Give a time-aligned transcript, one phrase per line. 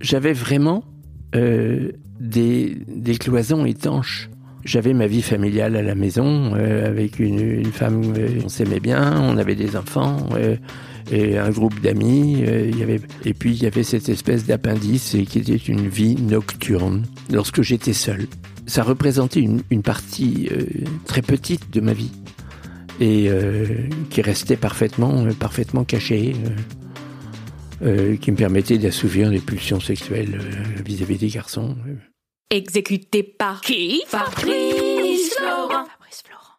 [0.00, 0.84] J'avais vraiment
[1.34, 4.30] euh, des, des cloisons étanches.
[4.64, 8.80] J'avais ma vie familiale à la maison euh, avec une, une femme, euh, on s'aimait
[8.80, 10.56] bien, on avait des enfants euh,
[11.12, 12.42] et un groupe d'amis.
[12.46, 17.04] euh, avait, et puis il y avait cette espèce d'appendice qui était une vie nocturne
[17.32, 18.26] lorsque j'étais seul.
[18.66, 20.64] Ça représentait une, une partie euh,
[21.04, 22.10] très petite de ma vie
[22.98, 23.66] et euh,
[24.10, 26.34] qui restait parfaitement, euh, parfaitement cachée.
[27.82, 31.76] Euh, qui me permettait d'assouvir les pulsions sexuelles euh, vis-à-vis des garçons.
[32.50, 35.84] Exécuté par qui Fabrice Florent.
[35.84, 36.58] Fabrice Florent.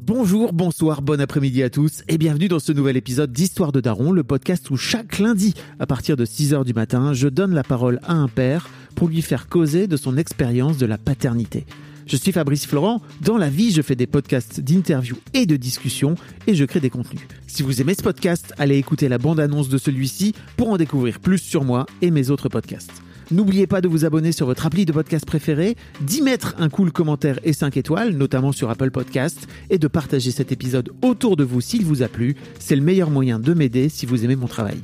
[0.00, 4.12] Bonjour, bonsoir, bon après-midi à tous et bienvenue dans ce nouvel épisode d'Histoire de Daron,
[4.12, 7.98] le podcast où chaque lundi, à partir de 6h du matin, je donne la parole
[8.02, 11.64] à un père pour lui faire causer de son expérience de la paternité.
[12.06, 16.14] Je suis Fabrice Florent, dans la vie je fais des podcasts d'interviews et de discussions
[16.46, 17.26] et je crée des contenus.
[17.48, 21.38] Si vous aimez ce podcast, allez écouter la bande-annonce de celui-ci pour en découvrir plus
[21.38, 23.02] sur moi et mes autres podcasts.
[23.32, 26.92] N'oubliez pas de vous abonner sur votre appli de podcast préféré, d'y mettre un cool
[26.92, 31.42] commentaire et 5 étoiles, notamment sur Apple Podcast, et de partager cet épisode autour de
[31.42, 32.36] vous s'il vous a plu.
[32.60, 34.78] C'est le meilleur moyen de m'aider si vous aimez mon travail.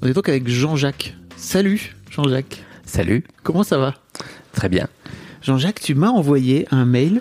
[0.00, 1.14] On est donc avec Jean-Jacques.
[1.36, 2.64] Salut Jean-Jacques.
[2.86, 3.94] Salut, Comment ça va?
[4.52, 4.88] Très bien.
[5.44, 7.20] Jean-Jacques, tu m'as envoyé un mail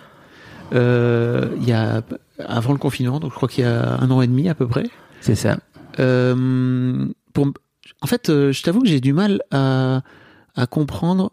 [0.74, 2.02] euh, il y a,
[2.40, 4.68] avant le confinement, donc je crois qu'il y a un an et demi à peu
[4.68, 4.86] près.
[5.22, 5.60] C'est ça.
[6.00, 7.48] Euh, pour,
[8.02, 10.02] en fait, euh, je t'avoue que j'ai du mal à,
[10.56, 11.32] à comprendre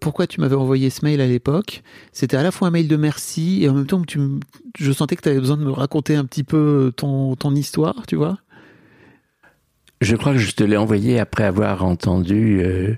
[0.00, 1.82] pourquoi tu m'avais envoyé ce mail à l'époque.
[2.12, 4.20] C'était à la fois un mail de merci et en même temps, tu,
[4.78, 8.06] je sentais que tu avais besoin de me raconter un petit peu ton, ton histoire,
[8.06, 8.38] tu vois.
[10.00, 12.96] Je crois que je te l'ai envoyé après avoir entendu euh,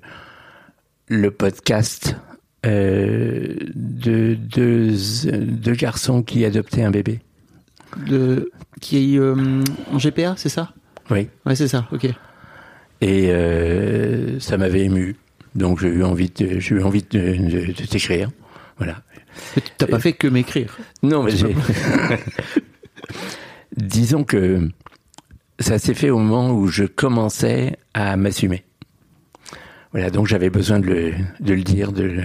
[1.08, 2.16] le podcast
[2.64, 4.94] euh, de deux,
[5.32, 7.20] deux garçons qui adoptaient un bébé.
[8.06, 10.72] De, qui est euh, en GPA, c'est ça?
[11.10, 11.28] Oui.
[11.47, 12.06] Ouais, c'est ça, ok.
[13.00, 15.16] Et euh, ça m'avait ému.
[15.54, 18.30] Donc j'ai eu envie de, j'ai eu envie de, de- de t'écrire.
[18.78, 19.02] Voilà.
[19.56, 20.76] Mais tu t'as pas fait que m'écrire.
[21.02, 21.54] Non, mais j'ai.
[23.76, 24.69] Disons que
[25.58, 28.64] ça s'est fait au moment où je commençais à m'assumer.
[29.92, 32.22] Voilà, donc j'avais besoin de le, de le dire, de le...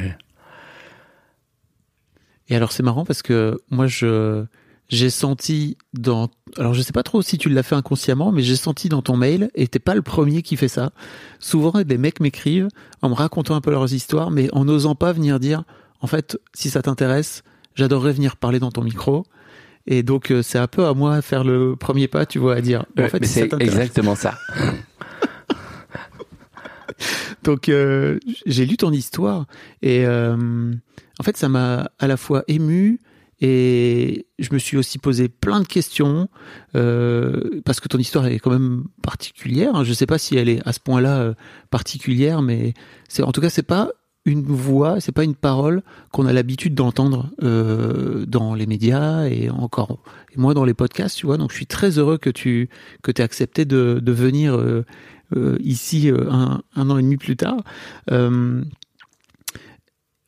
[2.50, 4.44] Et alors c'est marrant parce que moi je
[4.90, 8.56] j'ai senti dans alors je sais pas trop si tu l'as fait inconsciemment mais j'ai
[8.56, 10.92] senti dans ton mail et t'es pas le premier qui fait ça.
[11.40, 12.70] Souvent des mecs m'écrivent
[13.02, 15.64] en me racontant un peu leurs histoires mais en n'osant pas venir dire
[16.02, 17.44] en fait si ça t'intéresse,
[17.76, 19.26] j'adorerais venir parler dans ton micro.
[19.86, 22.56] Et donc euh, c'est un peu à moi de faire le premier pas, tu vois,
[22.56, 24.36] à dire en Ouais, fait si c'est exactement ça.
[27.44, 29.46] Donc euh, j'ai lu ton histoire
[29.82, 30.74] et euh,
[31.20, 33.00] en fait ça m'a à la fois ému
[33.42, 36.28] et je me suis aussi posé plein de questions
[36.76, 39.86] euh, parce que ton histoire est quand même particulière.
[39.86, 41.34] Je sais pas si elle est à ce point-là euh,
[41.70, 42.74] particulière, mais
[43.08, 43.92] c'est en tout cas c'est pas
[44.26, 45.82] une voix, c'est pas une parole
[46.12, 50.00] qu'on a l'habitude d'entendre euh, dans les médias et encore
[50.36, 51.38] moi dans les podcasts, tu vois.
[51.38, 52.70] Donc je suis très heureux que tu
[53.04, 54.86] que tu accepté de, de venir euh,
[55.36, 57.64] euh, ici un, un an et demi plus tard.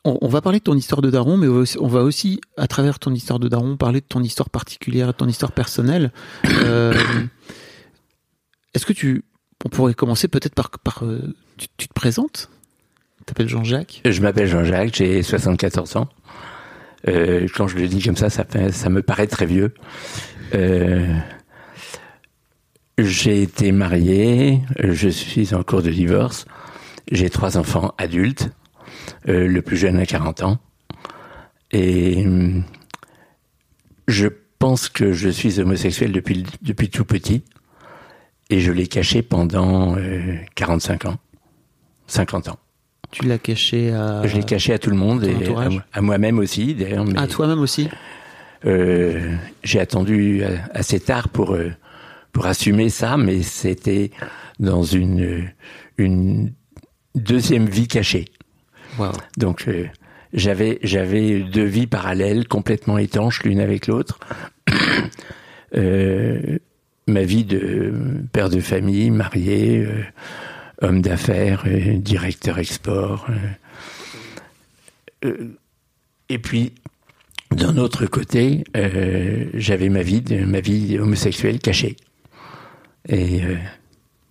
[0.03, 2.67] On, on va parler de ton histoire de daron, mais aussi- on va aussi, à
[2.67, 6.11] travers ton histoire de daron, parler de ton histoire particulière, de ton histoire personnelle.
[6.63, 6.93] Euh,
[8.73, 9.23] Est-ce que tu,
[9.65, 12.49] on pourrait commencer peut-être par, par euh, tu, tu te présentes?
[13.25, 14.01] T'appelles Jean-Jacques?
[14.05, 16.07] Je m'appelle Jean-Jacques, j'ai 74 ans.
[17.07, 18.43] Euh, quand je le dis comme ça, ça,
[18.89, 19.73] me paraît très vieux.
[20.55, 21.05] Euh,
[22.97, 26.45] j'ai été marié, je suis en cours de divorce,
[27.11, 28.51] j'ai trois enfants adultes,
[29.27, 30.59] euh, le plus jeune a 40 ans.
[31.71, 32.63] Et hum,
[34.07, 34.27] je
[34.59, 37.43] pense que je suis homosexuel depuis, depuis tout petit.
[38.49, 41.17] Et je l'ai caché pendant euh, 45 ans,
[42.07, 42.59] 50 ans.
[43.11, 45.35] Tu l'as caché à, Je l'ai caché à tout le monde et
[45.93, 47.05] à, moi-même aussi, d'ailleurs.
[47.17, 47.89] à toi-même aussi?
[48.65, 51.71] Euh, J'ai attendu euh, assez tard pour euh,
[52.31, 54.11] pour assumer ça, mais c'était
[54.59, 55.43] dans une euh,
[55.97, 56.53] une
[57.15, 58.25] deuxième vie cachée.
[59.01, 59.13] Wow.
[59.37, 59.87] Donc euh,
[60.33, 64.19] j'avais j'avais deux vies parallèles complètement étanches l'une avec l'autre.
[65.73, 66.59] Euh,
[67.07, 67.93] ma vie de
[68.33, 70.03] père de famille, marié, euh,
[70.81, 73.25] homme d'affaires, euh, directeur export.
[75.23, 76.73] et puis,
[77.51, 78.65] d'un autre côté,
[79.53, 81.95] j'avais ma vie, ma vie homosexuelle cachée.
[83.07, 83.39] Et,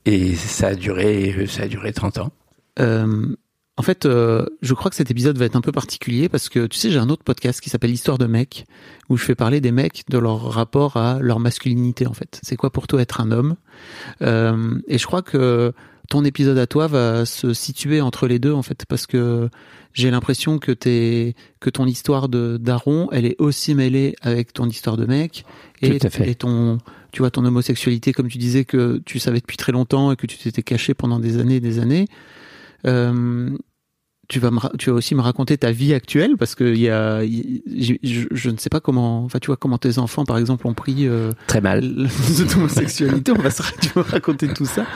[0.04, 2.32] et ça a duré, ça a duré 30 ans.
[3.80, 6.66] En fait, euh, je crois que cet épisode va être un peu particulier parce que
[6.66, 8.66] tu sais, j'ai un autre podcast qui s'appelle Histoire de mecs
[9.08, 12.40] où je fais parler des mecs de leur rapport à leur masculinité en fait.
[12.42, 13.56] C'est quoi pour toi être un homme?
[14.20, 15.72] Euh, Et je crois que
[16.10, 19.48] ton épisode à toi va se situer entre les deux en fait parce que
[19.94, 24.68] j'ai l'impression que t'es que ton histoire de daron, elle est aussi mêlée avec ton
[24.68, 25.46] histoire de mec
[25.80, 26.76] et, et ton
[27.12, 30.26] tu vois ton homosexualité comme tu disais que tu savais depuis très longtemps et que
[30.26, 32.08] tu t'étais caché pendant des années et des années.
[32.86, 33.56] Euh,
[34.30, 36.88] tu vas me, tu vas aussi me raconter ta vie actuelle parce que il y
[36.88, 40.72] a, je, ne sais pas comment, enfin tu vois comment tes enfants par exemple ont
[40.72, 41.80] pris euh, très mal
[42.38, 43.32] de ton sexualité.
[43.32, 44.86] on va se, tu vas raconter tout ça.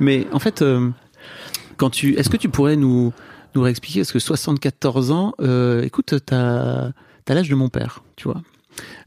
[0.00, 0.88] Mais en fait, euh,
[1.76, 3.12] quand tu, est-ce que tu pourrais nous
[3.54, 4.00] nous réexpliquer?
[4.00, 6.92] Parce que 74 ans, euh, écoute, t'as
[7.28, 8.42] as, l'âge de mon père, tu vois.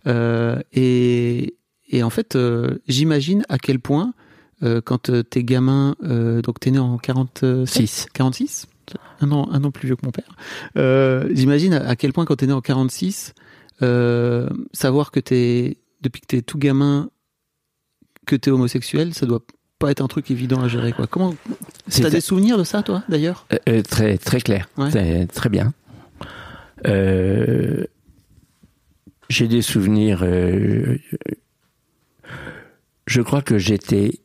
[0.06, 1.56] Euh, et
[1.90, 4.14] et en fait, euh, j'imagine à quel point
[4.86, 5.96] quand t'es gamin,
[6.44, 8.68] donc t'es né en 46, 46
[9.20, 10.36] un an, un an plus vieux que mon père.
[10.78, 13.34] Euh, J'imagine à, quel point quand t'es né en 46,
[13.82, 17.10] euh, savoir que t'es depuis que t'es tout gamin,
[18.26, 19.44] que t'es homosexuel, ça doit
[19.80, 21.08] pas être un truc évident à gérer quoi.
[21.08, 21.36] Comment
[21.90, 23.46] T'as des souvenirs de ça toi d'ailleurs?
[23.54, 25.74] Euh, euh, Très très clair, très, très, bien.
[29.30, 30.26] J'ai des souvenirs.
[33.08, 34.20] je crois que j'étais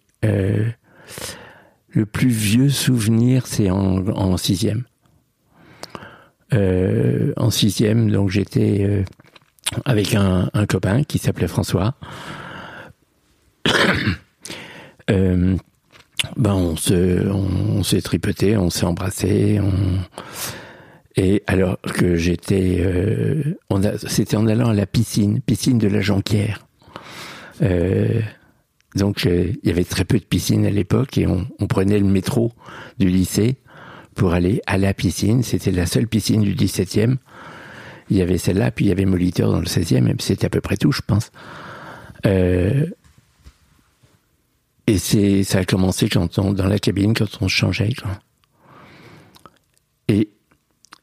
[1.97, 4.85] le plus vieux souvenir, c'est en, sixième.
[6.53, 9.03] Euh, en sixième, donc j'étais euh,
[9.87, 11.95] avec un, copain qui s'appelait François.
[15.11, 15.57] euh,
[16.37, 19.59] ben on se, on, s'est tripoté, on s'est embrassé,
[21.17, 22.85] et alors que j'étais,
[24.07, 26.67] c'était en allant à la piscine, piscine de la Jonquière.
[28.97, 32.07] Donc euh, il y avait très peu de piscines à l'époque et on, prenait le
[32.07, 32.53] métro
[32.99, 33.57] du lycée
[34.15, 35.43] pour aller à la piscine.
[35.43, 37.17] C'était la seule piscine du 17e.
[38.09, 40.51] Il y avait celle-là, puis il y avait Moliteur dans le 16e, et c'était à
[40.51, 41.31] peu près tout, je pense.
[42.25, 42.87] Euh,
[44.87, 44.99] et
[45.43, 47.91] ça a commencé quand on, dans la cabine, quand on changeait.
[50.09, 50.31] Et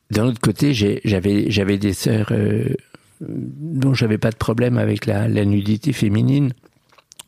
[0.09, 2.73] d'un autre côté, j'avais des sœurs euh,
[3.19, 6.53] dont j'avais pas de problème avec la nudité féminine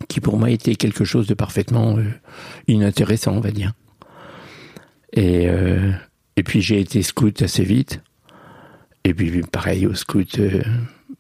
[0.08, 2.04] qui pour moi était quelque chose de parfaitement euh,
[2.68, 3.74] inintéressant, on va dire.
[5.14, 5.92] Et, euh,
[6.36, 8.02] et puis j'ai été scout assez vite.
[9.04, 10.62] Et puis pareil au scout, euh,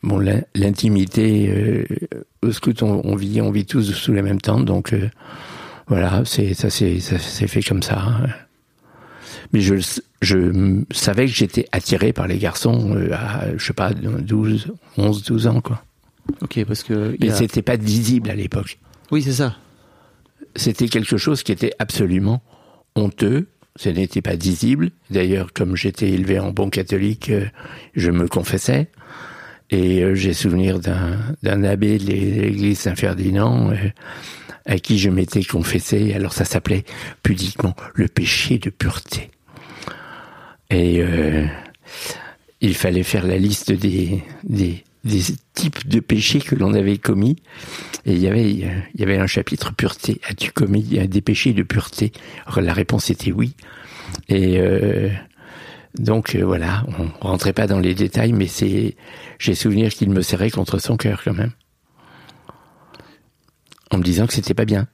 [0.02, 0.20] bon
[0.56, 1.86] l'intimité
[2.42, 4.94] au scout on, vit on vit tous sous la même tente, donc
[5.88, 8.22] voilà ça s'est fait comme ça.
[9.54, 9.76] Mais je
[10.22, 15.48] je savais que j'étais attiré par les garçons à je sais pas 12 11 12
[15.48, 15.84] ans quoi.
[16.42, 17.16] Ok, parce que.
[17.20, 18.80] Mais c'était pas visible à l'époque.
[19.12, 19.56] Oui, c'est ça.
[20.56, 22.42] C'était quelque chose qui était absolument
[22.96, 23.48] honteux.
[23.78, 24.92] Ce n'était pas visible.
[25.10, 27.46] D'ailleurs, comme j'étais élevé en bon catholique, euh,
[27.96, 28.90] je me confessais.
[29.70, 33.76] Et euh, j'ai souvenir d'un abbé de l'église Saint-Ferdinand euh,
[34.66, 36.14] à qui je m'étais confessé.
[36.14, 36.86] Alors ça s'appelait
[37.22, 39.30] pudiquement le péché de pureté.
[40.72, 41.04] Et
[42.60, 45.22] il fallait faire la liste des, des, des
[45.54, 47.38] types de péchés que l'on avait commis.
[48.06, 50.20] Et il y avait, un chapitre pureté.
[50.28, 52.12] As-tu commis des péchés de pureté?
[52.58, 53.56] La réponse était oui.
[54.30, 55.10] Et euh,
[55.98, 58.96] donc euh, voilà, on rentrait pas dans les détails, mais c'est,
[59.40, 61.52] j'ai souvenir qu'il me serrait contre son cœur quand même,
[63.92, 64.88] en me disant que c'était pas bien.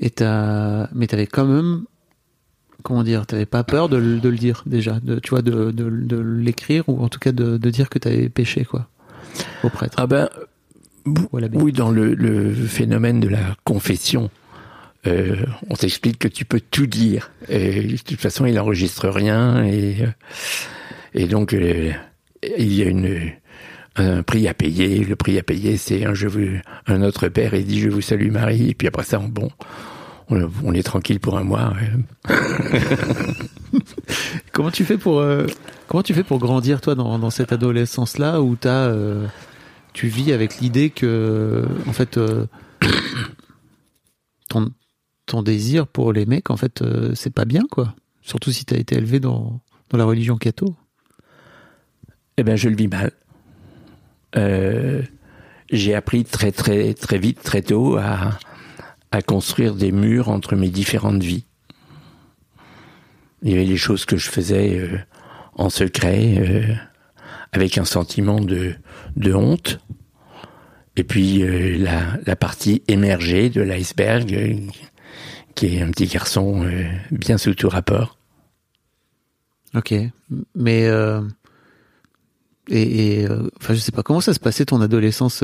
[0.00, 1.84] Et t'as, mais t'avais quand même
[2.82, 6.88] comment dire, t'avais pas peur de, le dire déjà, de, tu vois, de, de, l'écrire
[6.88, 8.88] ou en tout cas de, dire que t'avais péché quoi
[9.62, 9.94] au prêtre.
[9.98, 10.28] Ah ben
[11.32, 14.30] oui, dans le, phénomène de la confession,
[15.06, 15.36] euh,
[15.70, 17.30] on t'explique que tu peux tout dire.
[17.48, 20.06] Et de toute façon, il n'enregistre rien et euh,
[21.14, 21.92] et donc euh,
[22.58, 23.32] il y a une
[23.96, 25.04] un prix à payer.
[25.04, 28.00] Le prix à payer, c'est un je veux un autre père et dit je vous
[28.00, 28.70] salue Marie.
[28.70, 29.50] Et puis après ça, bon,
[30.30, 31.72] on, est tranquille pour un mois.
[34.52, 35.46] comment tu fais pour euh,
[35.86, 39.26] comment tu fais pour grandir toi dans, cette adolescence là où as, euh,
[39.92, 42.46] tu vis avec l'idée que en fait euh,
[44.48, 44.70] ton,
[45.26, 47.94] ton désir pour les mecs en fait c'est pas bien quoi.
[48.22, 50.76] Surtout si tu as été élevé dans, dans la religion catho.
[52.36, 53.12] Eh ben je le vis mal.
[55.70, 58.38] j'ai appris très très très vite, très tôt, à,
[59.10, 61.44] à construire des murs entre mes différentes vies.
[63.42, 64.98] Il y avait les choses que je faisais euh,
[65.54, 66.74] en secret, euh,
[67.52, 68.74] avec un sentiment de,
[69.16, 69.80] de honte.
[70.96, 74.58] Et puis euh, la, la partie émergée de l'iceberg,
[75.54, 76.68] qui est un petit garçon
[77.10, 78.18] bien sous tout rapport.
[79.74, 79.94] Ok,
[80.54, 80.88] mais
[82.68, 85.42] et, et, enfin je sais pas comment ça se passait ton adolescence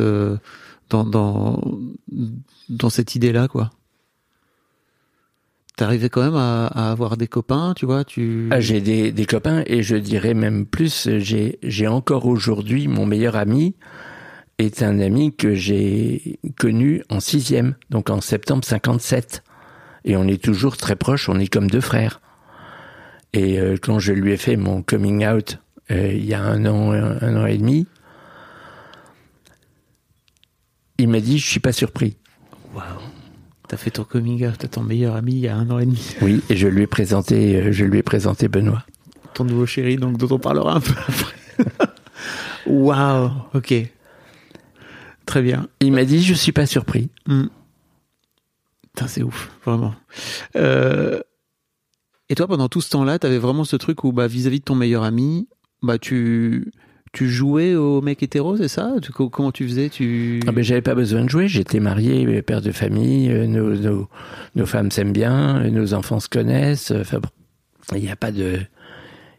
[1.02, 3.70] dans cette idée-là quoi.
[5.76, 8.48] T'arrivais quand même à, avoir des copains, tu vois, tu.
[8.52, 13.74] Ah, j'ai des, copains et je dirais même plus, j'ai encore aujourd'hui mon meilleur ami
[14.58, 19.42] est un ami que j'ai connu en sixième, donc en septembre 57.
[20.04, 22.20] Et on est toujours très proches, on est comme deux frères.
[23.32, 25.58] Et euh, quand je lui ai fait mon coming out
[25.90, 27.88] euh, il y a un an, un an et demi,
[30.98, 32.16] il m'a dit je suis pas surpris.
[32.74, 32.84] Waouh.
[33.68, 35.86] T'as fait ton coming out à ton meilleur ami il y a un an et
[35.86, 36.14] demi.
[36.20, 38.84] Oui, et je lui ai présenté, je lui ai présenté Benoît.
[39.32, 41.34] Ton nouveau chéri, donc dont on parlera un peu après.
[42.66, 43.30] Waouh.
[43.54, 43.74] Ok.
[45.26, 45.68] Très bien.
[45.80, 47.08] Il m'a dit je suis pas surpris.
[47.26, 47.46] Hmm.
[48.94, 49.94] Putain, c'est ouf, vraiment.
[50.54, 51.20] Euh,
[52.28, 54.76] et toi, pendant tout ce temps-là, t'avais vraiment ce truc où, bah, vis-à-vis de ton
[54.76, 55.48] meilleur ami,
[55.82, 56.70] bah, tu,
[57.14, 58.92] tu jouais au mec hétéro, c'est ça?
[59.00, 59.88] Tu- co- Comment tu faisais?
[59.88, 63.74] Tu Ah ben, j'avais pas besoin de jouer, j'étais marié, père de famille, euh, nos,
[63.74, 64.08] nos,
[64.54, 66.90] nos femmes s'aiment bien, euh, nos enfants se connaissent.
[66.90, 67.20] euh, Enfin,
[67.96, 68.58] il n'y a pas de,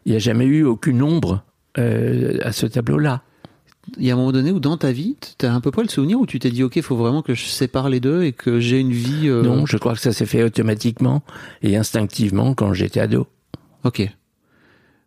[0.04, 1.42] il n'y a jamais eu aucune ombre
[1.78, 3.22] euh, à ce tableau-là.
[3.98, 5.88] Il y a un moment donné où dans ta vie, t'as un peu pas le
[5.88, 8.32] souvenir où tu t'es dit, ok, il faut vraiment que je sépare les deux et
[8.32, 9.28] que j'ai une vie.
[9.28, 11.22] euh, Non, je crois que ça s'est fait automatiquement
[11.62, 13.28] et instinctivement quand j'étais ado.
[13.84, 14.08] Ok.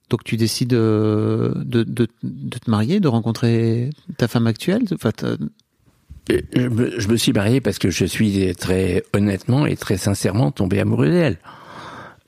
[0.10, 4.84] Donc tu décides euh, de, de, de te marier, de rencontrer ta femme actuelle.
[4.94, 5.12] Enfin,
[6.30, 11.10] je me suis marié parce que je suis très honnêtement et très sincèrement tombé amoureux
[11.10, 11.38] d'elle.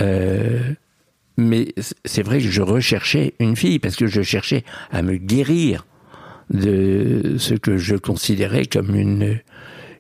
[0.01, 0.59] Euh,
[1.37, 1.73] mais
[2.05, 5.85] c'est vrai que je recherchais une fille parce que je cherchais à me guérir
[6.49, 9.39] de ce que je considérais comme une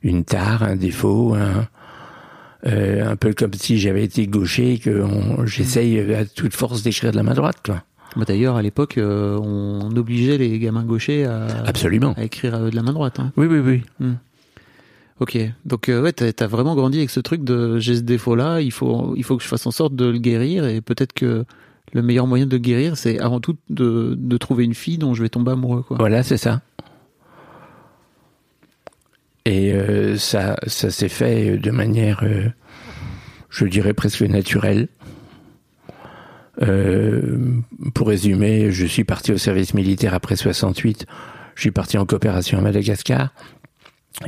[0.03, 1.67] une tare, un défaut, un
[2.67, 5.03] euh, un peu comme si j'avais été gaucher et que
[5.45, 7.83] j'essaye à toute force d'écrire de la main droite, quoi.
[8.15, 12.13] Bah, D'ailleurs, à l'époque, euh, on obligeait les gamins gauchers à, Absolument.
[12.17, 13.19] à écrire euh, de la main droite.
[13.19, 13.31] hein.
[13.37, 14.07] Oui, oui, oui.
[15.19, 18.59] Ok, donc euh, ouais, t'as as vraiment grandi avec ce truc de j'ai ce défaut-là,
[18.61, 21.45] il faut, il faut que je fasse en sorte de le guérir et peut-être que
[21.93, 25.13] le meilleur moyen de le guérir, c'est avant tout de, de trouver une fille dont
[25.13, 25.83] je vais tomber amoureux.
[25.87, 25.97] Quoi.
[25.99, 26.61] Voilà, c'est ça.
[29.45, 32.49] Et euh, ça, ça s'est fait de manière, euh,
[33.49, 34.87] je dirais presque naturelle.
[36.61, 37.59] Euh,
[37.93, 41.05] pour résumer, je suis parti au service militaire après 68.
[41.55, 43.33] Je suis parti en coopération à Madagascar.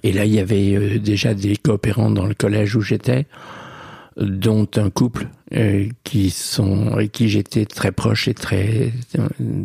[0.02, 3.28] Et là, il y avait euh, déjà des coopérants dans le collège où j'étais,
[4.18, 8.92] dont un couple euh, qui sont avec qui j'étais très proche et très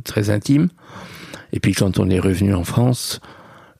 [0.04, 0.68] très intime.
[1.52, 3.20] Et puis quand on est revenu en France,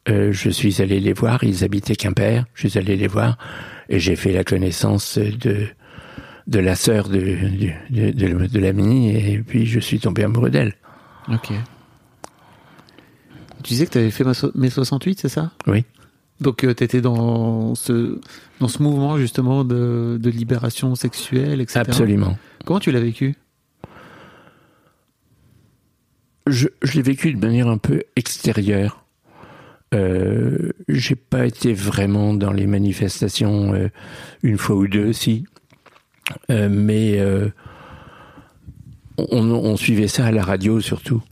[0.09, 1.45] euh, je suis allé les voir.
[1.45, 2.45] Ils habitaient Quimper.
[2.55, 3.39] Je suis allé les voir
[3.89, 5.67] et j'ai fait la connaissance de
[6.47, 7.19] de la sœur de
[7.91, 10.75] de, de, l'ami et puis je suis tombé amoureux d'elle.
[11.31, 11.53] Ok.
[13.63, 14.25] Tu disais que tu avais fait
[14.55, 15.51] mai 68, c'est ça?
[15.67, 15.85] Oui.
[16.41, 18.21] Donc tu étais dans ce,
[18.61, 21.81] dans ce mouvement justement de, de libération sexuelle, etc.
[21.81, 22.39] Absolument.
[22.65, 23.35] Comment tu l'as vécu?
[26.47, 29.05] Je, je l'ai vécu de manière un peu extérieure.
[29.95, 33.89] Euh, j'ai pas été vraiment dans les manifestations euh,
[34.43, 35.45] une fois ou deux, si.
[36.51, 37.49] Euh, mais euh,
[39.17, 41.23] on, on suivait ça à la radio surtout.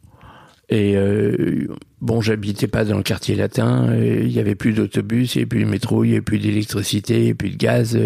[0.69, 1.69] Et euh,
[2.01, 3.95] bon, j'habitais pas dans le quartier latin.
[3.95, 6.39] Il y avait plus d'autobus, il y avait plus de métro, il y avait plus
[6.39, 7.97] d'électricité, il y avait plus de gaz.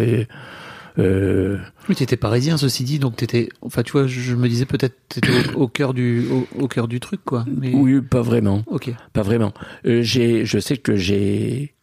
[0.98, 3.48] Euh, Oui, tu étais parisien, ceci dit, donc t'étais.
[3.62, 6.88] Enfin, tu vois, je, me disais peut-être t'étais au, au cœur du au, au cœur
[6.88, 7.44] du truc, quoi.
[7.46, 7.72] Mais...
[7.74, 8.62] Oui, pas vraiment.
[8.66, 8.90] Ok.
[9.12, 9.52] Pas vraiment.
[9.86, 11.74] Euh, j'ai, je sais que j'ai,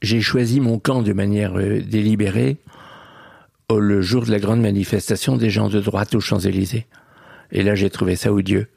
[0.00, 2.58] j'ai choisi mon camp de manière euh, délibérée
[3.68, 6.86] au- le jour de la grande manifestation des gens de droite aux Champs-Élysées.
[7.50, 8.68] Et là, j'ai trouvé ça odieux.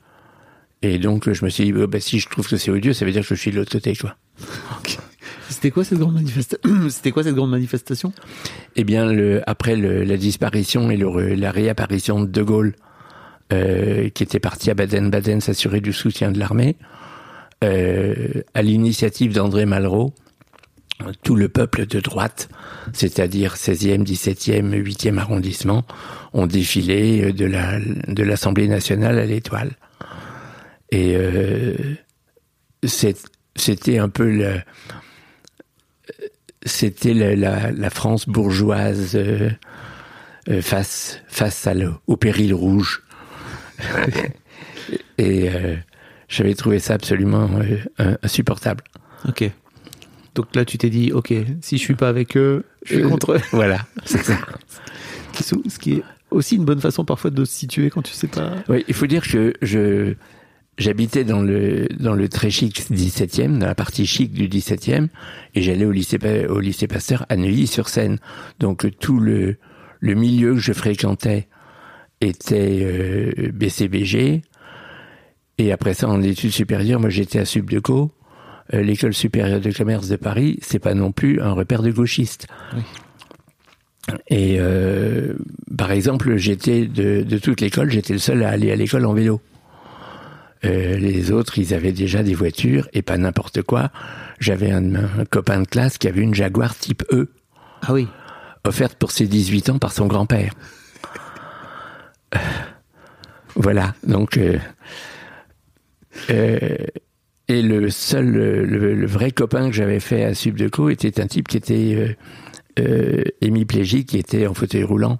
[0.81, 3.11] Et donc, je me suis dit, bah, si je trouve que c'est odieux, ça veut
[3.11, 4.15] dire que je suis de l'autre côté, quoi.
[6.89, 8.13] C'était quoi cette grande manifestation?
[8.75, 9.11] Eh bien,
[9.45, 12.75] après la disparition et la réapparition de De Gaulle,
[13.53, 16.75] euh, qui était parti à Baden-Baden s'assurer du soutien de l'armée,
[17.63, 20.13] euh, à l'initiative d'André Malraux,
[21.23, 22.49] tout le peuple de droite,
[22.93, 25.83] c'est-à-dire 16e, 17e, 8e arrondissement,
[26.33, 29.73] ont défilé de la de l'Assemblée nationale à l'Étoile.
[30.91, 31.75] Et euh,
[32.85, 34.61] c'était un peu le,
[36.65, 39.49] c'était la, la, la France bourgeoise euh,
[40.49, 43.03] euh, face face à le- au péril rouge.
[45.17, 45.75] Et euh,
[46.27, 47.49] j'avais trouvé ça absolument
[47.97, 48.83] in- insupportable.
[49.27, 49.49] Ok.
[50.35, 53.33] Donc là, tu t'es dit, ok, si je suis pas avec eux, je suis contre
[53.33, 53.41] eux.
[53.51, 54.37] Voilà, c'est ça.
[55.33, 58.51] Ce qui est aussi une bonne façon parfois de se situer quand tu sais pas.
[58.67, 60.13] Oui, il faut dire que je
[60.77, 65.07] j'habitais dans le dans le très chic 17e, dans la partie chic du 17e,
[65.53, 66.17] et j'allais au lycée
[66.47, 68.19] au lycée Pasteur à Neuilly-sur-Seine.
[68.59, 69.57] Donc tout le
[69.99, 71.47] le milieu que je fréquentais
[72.21, 74.41] était euh, BCBG.
[75.57, 78.11] Et après ça, en études supérieures, moi j'étais à Subdeco.
[78.73, 82.47] Euh, L'école supérieure de commerce de Paris, c'est pas non plus un repère de gauchistes.
[82.75, 82.81] Oui.
[84.27, 85.33] Et euh,
[85.77, 89.13] par exemple, j'étais de, de toute l'école, j'étais le seul à aller à l'école en
[89.13, 89.41] vélo.
[90.65, 93.91] Euh, les autres, ils avaient déjà des voitures et pas n'importe quoi.
[94.39, 97.29] J'avais un, un copain de classe qui avait une Jaguar type E,
[97.81, 98.07] Ah oui.
[98.63, 100.53] offerte pour ses 18 ans par son grand-père.
[102.33, 102.39] Euh,
[103.55, 104.37] voilà, donc...
[106.29, 106.77] euh,
[107.47, 111.47] et le seul, le, le vrai copain que j'avais fait à Subdeco était un type
[111.47, 112.17] qui était
[112.79, 115.19] euh, hémiplégique, qui était en fauteuil roulant,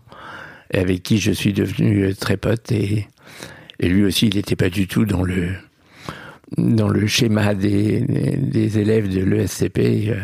[0.73, 2.71] avec qui je suis devenu très pote.
[2.71, 3.07] Et,
[3.79, 5.49] et lui aussi, il n'était pas du tout dans le
[6.57, 10.09] dans le schéma des, élèves de l'ESCP.
[10.09, 10.15] euh,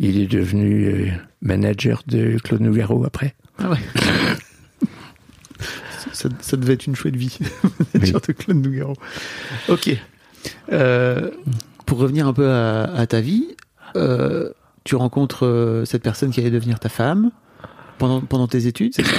[0.00, 1.10] il est devenu euh,
[1.42, 3.34] manager de Claude Nougaro après.
[3.58, 3.76] Ah ouais.
[6.12, 7.38] ça, ça devait être une chouette vie.
[7.94, 8.94] Manager de Claude Nougaro.
[9.68, 9.90] Ok.
[10.72, 11.30] Euh,
[11.84, 13.56] pour revenir un peu à, à ta vie,
[13.94, 14.50] euh,
[14.84, 17.30] tu rencontres cette personne qui allait devenir ta femme
[17.98, 19.16] pendant, pendant tes études, c'est ça?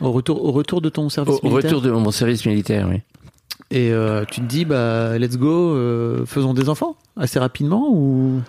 [0.00, 2.88] Au retour, au retour de ton service Au, au militaire retour de mon service militaire,
[2.88, 3.00] oui.
[3.70, 8.40] Et euh, tu te dis, bah, let's go, euh, faisons des enfants assez rapidement ou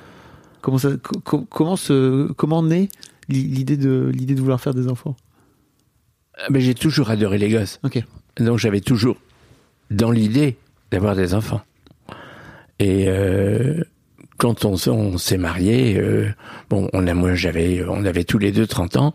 [0.62, 2.89] comment ça, co- co- comment se, comment naît
[3.29, 5.15] l'i- l'idée de l'idée de vouloir faire des enfants?
[6.50, 7.79] Mais j'ai toujours adoré les gosses.
[7.83, 8.03] Ok.
[8.40, 9.18] Donc j'avais toujours
[9.92, 10.57] dans l'idée
[10.92, 11.61] d'avoir des enfants.
[12.79, 13.83] Et euh,
[14.37, 16.29] quand on, on s'est mariés, euh,
[16.70, 19.14] bon, on a, moi j'avais, on avait tous les deux 30 ans.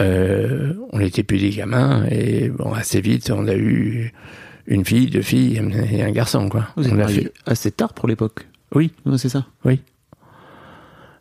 [0.00, 4.12] Euh, on n'était plus des gamins et bon, assez vite, on a eu
[4.66, 5.60] une fille, deux filles
[5.92, 6.68] et un garçon, quoi.
[6.76, 8.46] Vous êtes on mariés fait, assez tard pour l'époque?
[8.74, 9.46] oui, c'est ça.
[9.64, 9.80] oui.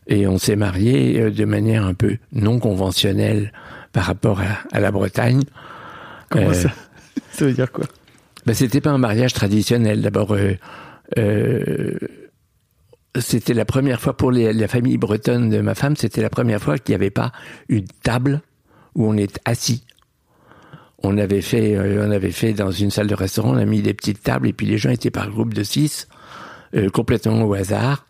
[0.08, 3.54] Et on s'est mariés euh, de manière un peu non conventionnelle
[3.94, 5.42] par rapport à, à la Bretagne.
[6.30, 6.70] Comment Euh, ça
[7.32, 7.86] Ça veut dire quoi?
[8.46, 10.02] Ben, c'était pas un mariage traditionnel.
[10.02, 10.56] D'abord, euh,
[11.18, 11.96] euh,
[13.20, 16.62] c'était la première fois pour les- la famille bretonne de ma femme, c'était la première
[16.62, 17.32] fois qu'il n'y avait pas
[17.70, 18.42] une table
[18.96, 19.84] où on est assis.
[21.00, 23.82] On avait fait, euh, on avait fait dans une salle de restaurant, on a mis
[23.82, 26.08] des petites tables et puis les gens étaient par groupe de six,
[26.76, 28.06] euh, complètement au hasard.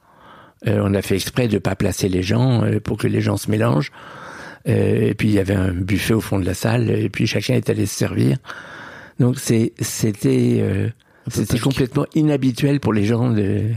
[0.67, 3.38] Euh, on a fait exprès de pas placer les gens euh, pour que les gens
[3.38, 3.91] se mélangent.
[4.67, 7.28] Euh, et puis il y avait un buffet au fond de la salle et puis
[7.28, 8.38] chacun est allé se servir.
[9.19, 10.89] Donc c'est c'était euh,
[11.28, 13.72] c'était complètement inhabituel pour les gens de.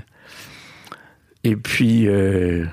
[1.45, 2.65] Et puis euh,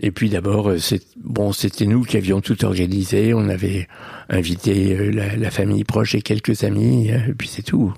[0.00, 3.34] et puis d'abord euh, c'est bon c'était nous qui avions tout organisé.
[3.34, 3.88] On avait
[4.28, 7.10] invité euh, la, la famille proche et quelques amis.
[7.10, 7.92] euh, et puis c'est tout.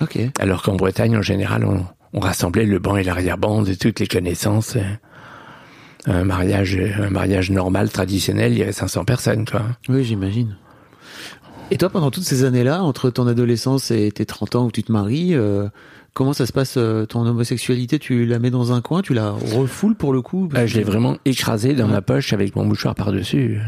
[0.00, 0.18] Ok.
[0.38, 4.06] Alors qu'en Bretagne en général on, on rassemblait le banc et l'arrière-ban de toutes les
[4.06, 4.76] connaissances.
[6.06, 9.62] Un mariage un mariage normal traditionnel il y avait 500 personnes quoi.
[9.88, 10.56] Oui, j'imagine.
[11.72, 14.82] Et toi, pendant toutes ces années-là, entre ton adolescence et tes 30 ans où tu
[14.82, 15.68] te maries, euh,
[16.14, 17.98] comment ça se passe euh, ton homosexualité?
[17.98, 20.48] Tu la mets dans un coin, tu la refoules pour le coup?
[20.54, 21.92] Ah, je l'ai vraiment écrasé dans Ouais.
[21.92, 23.58] ma poche avec mon mouchoir par-dessus.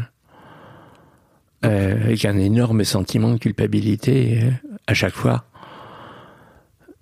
[1.65, 4.49] Euh, avec un énorme sentiment de culpabilité euh,
[4.87, 5.45] à chaque fois.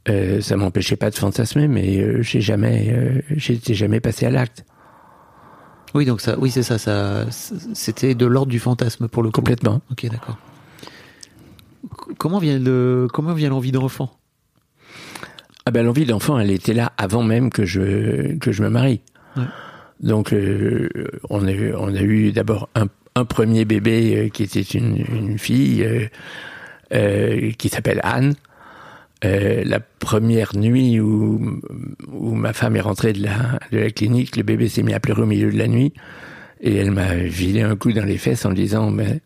[0.10, 4.32] Euh, ça m'empêchait pas de fantasmer, mais euh, j'ai jamais, euh, j'étais jamais passé à
[4.32, 4.66] l'acte.
[5.94, 7.26] Oui, donc ça, oui, c'est ça, ça,
[7.74, 9.42] c'était de l'ordre du fantasme pour le coup.
[9.42, 9.82] Complètement.
[9.92, 10.38] Ok, d'accord.
[12.18, 14.12] Comment vient le, comment vient l'envie d'enfant
[15.65, 19.02] Ah ben l'envie d'enfant, elle était là avant même que je que je me marie.
[19.38, 19.43] Ouais.
[20.00, 20.89] Donc euh,
[21.30, 24.97] on a eu, on a eu d'abord un, un premier bébé euh, qui était une,
[24.97, 26.08] une fille euh,
[26.93, 28.34] euh, qui s'appelle Anne.
[29.24, 31.62] Euh, la première nuit où,
[32.12, 35.00] où ma femme est rentrée de la, de la clinique, le bébé s'est mis à
[35.00, 35.93] pleurer au milieu de la nuit
[36.60, 39.21] et elle m'a filé un coup dans les fesses en disant mais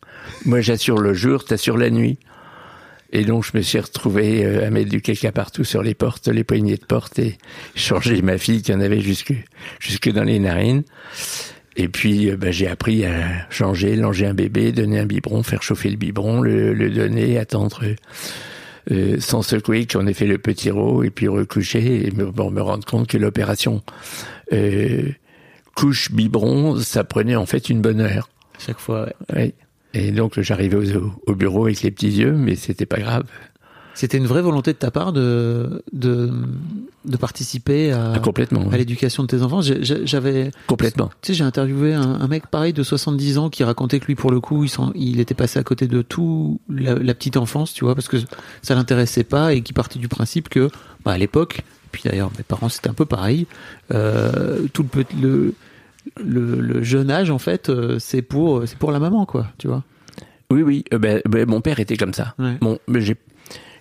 [0.45, 2.19] moi j'assure le jour, t'assures la nuit.
[3.15, 6.27] Et donc je me suis retrouvé euh, à mettre du caca partout sur les portes,
[6.27, 7.37] les poignées de porte et
[7.73, 9.33] changer ma fille qui en avait jusque
[9.79, 10.83] jusque dans les narines.
[11.77, 15.63] Et puis euh, bah, j'ai appris à changer, langer un bébé, donner un biberon, faire
[15.63, 17.85] chauffer le biberon, le, le donner, attendre
[18.91, 22.51] euh, sans secouer qu'on ait fait le petit rot et puis recoucher et me, bon,
[22.51, 23.81] me rendre compte que l'opération
[24.51, 25.07] euh,
[25.73, 28.27] couche biberon, ça prenait en fait une bonne heure.
[28.59, 29.07] Chaque fois.
[29.33, 29.35] ouais.
[29.37, 29.53] Ouais.
[29.95, 33.23] Et donc j'arrivais au, au bureau avec les petits yeux, mais c'était pas grave.
[33.93, 36.29] C'était une vraie volonté de ta part de de,
[37.05, 38.69] de participer à, Ah, complètement.
[38.69, 39.61] à l'éducation de tes enfants.
[39.61, 41.09] J'avais Complètement.
[41.21, 44.15] Tu sais, j'ai interviewé un, un mec pareil de 70 ans qui racontait que lui,
[44.15, 47.71] pour le coup, il, il était passé à côté de tout la, la petite enfance,
[47.71, 48.17] tu vois, parce que
[48.61, 50.69] ça l'intéressait pas et qui partait du principe que,
[51.05, 51.61] bah, à l'époque,
[51.93, 53.47] puis d'ailleurs mes parents c'était un peu pareil,
[53.93, 54.85] euh, tout
[55.21, 55.53] le,
[56.23, 59.67] le, le jeune âge en fait, euh, c'est pour c'est pour la maman, quoi, tu
[59.67, 59.83] vois.
[60.51, 60.85] Oui, oui.
[60.93, 62.35] euh, ben, ben, mon père était comme ça.
[62.39, 62.57] Ouais.
[62.61, 63.15] Bon, mais j'ai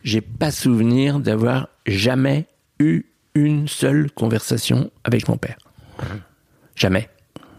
[0.02, 2.46] j'ai pas souvenir d'avoir jamais
[2.80, 5.56] eu une seule conversation avec mon père.
[6.76, 7.08] Jamais.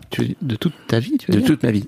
[0.09, 1.87] Tu, de toute ta vie, tu veux De dire toute ma vie.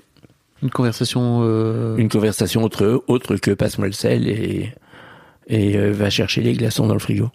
[0.62, 1.40] Une conversation.
[1.42, 4.72] euh, Une conversation autre, autre que passe-moi le sel et,
[5.46, 7.30] et euh, va chercher les glaçons dans le frigo.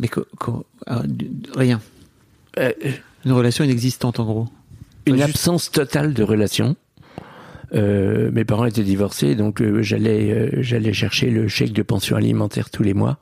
[0.00, 1.02] Mais co- co- ah,
[1.54, 1.80] rien.
[2.58, 2.72] Euh,
[3.24, 4.48] Une relation inexistante en gros.
[5.06, 6.76] une juste- absence totale de relation.
[7.74, 12.16] Euh, mes parents étaient divorcés, donc euh, j'allais euh, j'allais chercher le chèque de pension
[12.16, 13.18] alimentaire tous les mois.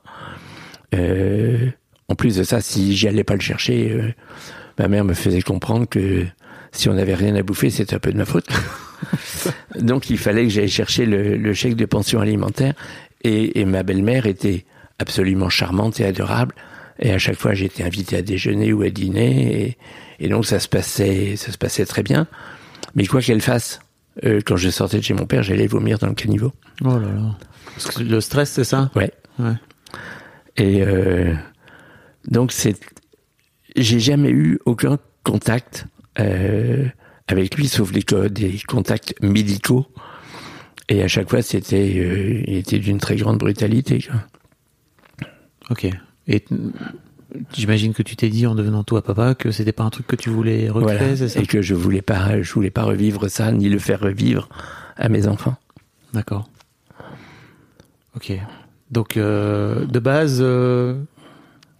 [0.94, 1.70] Euh,
[2.08, 4.14] en plus de ça, si j'y allais pas le chercher,
[4.78, 6.24] ma mère me faisait comprendre que
[6.72, 8.46] si on n'avait rien à bouffer, c'était un peu de ma faute.
[9.80, 12.74] donc il fallait que j'aille chercher le, le chèque de pension alimentaire.
[13.22, 14.66] Et, et ma belle-mère était
[14.98, 16.54] absolument charmante et adorable.
[16.98, 19.62] Et à chaque fois, j'étais invité à déjeuner ou à dîner.
[20.20, 22.26] Et, et donc ça se passait, ça se passait très bien.
[22.94, 23.80] Mais quoi qu'elle fasse,
[24.24, 26.52] euh, quand je sortais de chez mon père, j'allais vomir dans le caniveau.
[26.84, 27.38] Oh là là.
[27.74, 28.90] Parce que le stress, c'est ça?
[28.94, 29.10] Ouais.
[29.40, 29.54] Ouais.
[30.56, 31.34] Et euh,
[32.28, 32.76] donc c'est,
[33.74, 35.86] j'ai jamais eu aucun contact
[36.20, 36.86] euh,
[37.26, 39.86] avec lui, sauf des, co- des contacts médicaux.
[40.88, 43.98] Et à chaque fois, c'était, il était d'une très grande brutalité.
[44.00, 44.20] quoi.
[45.70, 45.88] Ok.
[46.28, 46.44] Et
[47.52, 50.16] j'imagine que tu t'es dit en devenant toi papa que c'était pas un truc que
[50.16, 51.16] tu voulais recréer, Voilà.
[51.16, 54.00] c'est ça Et que je voulais pas, je voulais pas revivre ça, ni le faire
[54.00, 54.48] revivre
[54.96, 55.56] à mes enfants.
[56.12, 56.48] D'accord.
[58.16, 58.32] Ok.
[58.90, 60.94] Donc euh, de base, euh,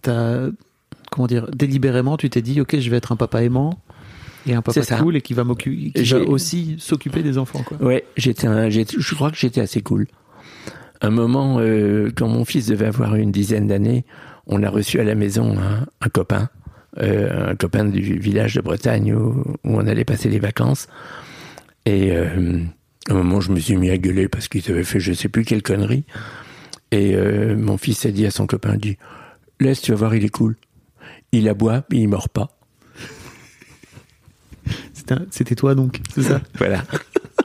[0.01, 0.47] t'as
[1.11, 3.79] comment dire délibérément, tu t'es dit ok, je vais être un papa aimant
[4.45, 4.97] et un papa ça.
[4.97, 7.77] cool et qui va m'occuper, qui va aussi s'occuper des enfants quoi.
[7.81, 10.07] Ouais, j'étais- je crois que j'étais assez cool.
[11.01, 14.05] Un moment, euh, quand mon fils devait avoir une dizaine d'années,
[14.47, 16.49] on a reçu à la maison un, un copain,
[16.99, 20.87] euh, un copain du village de Bretagne où, où on allait passer les vacances.
[21.85, 22.61] Et euh,
[23.09, 25.29] à un moment, je me suis mis à gueuler parce qu'il avait fait je sais
[25.29, 26.05] plus quelle connerie.
[26.91, 28.97] Et euh, mon fils a dit à son copain, dit,
[29.59, 30.55] laisse, tu vas voir, il est cool.
[31.31, 32.49] Il aboie, mais il mord pas.
[35.29, 36.41] C'était toi donc, c'est ça?
[36.57, 36.83] Voilà.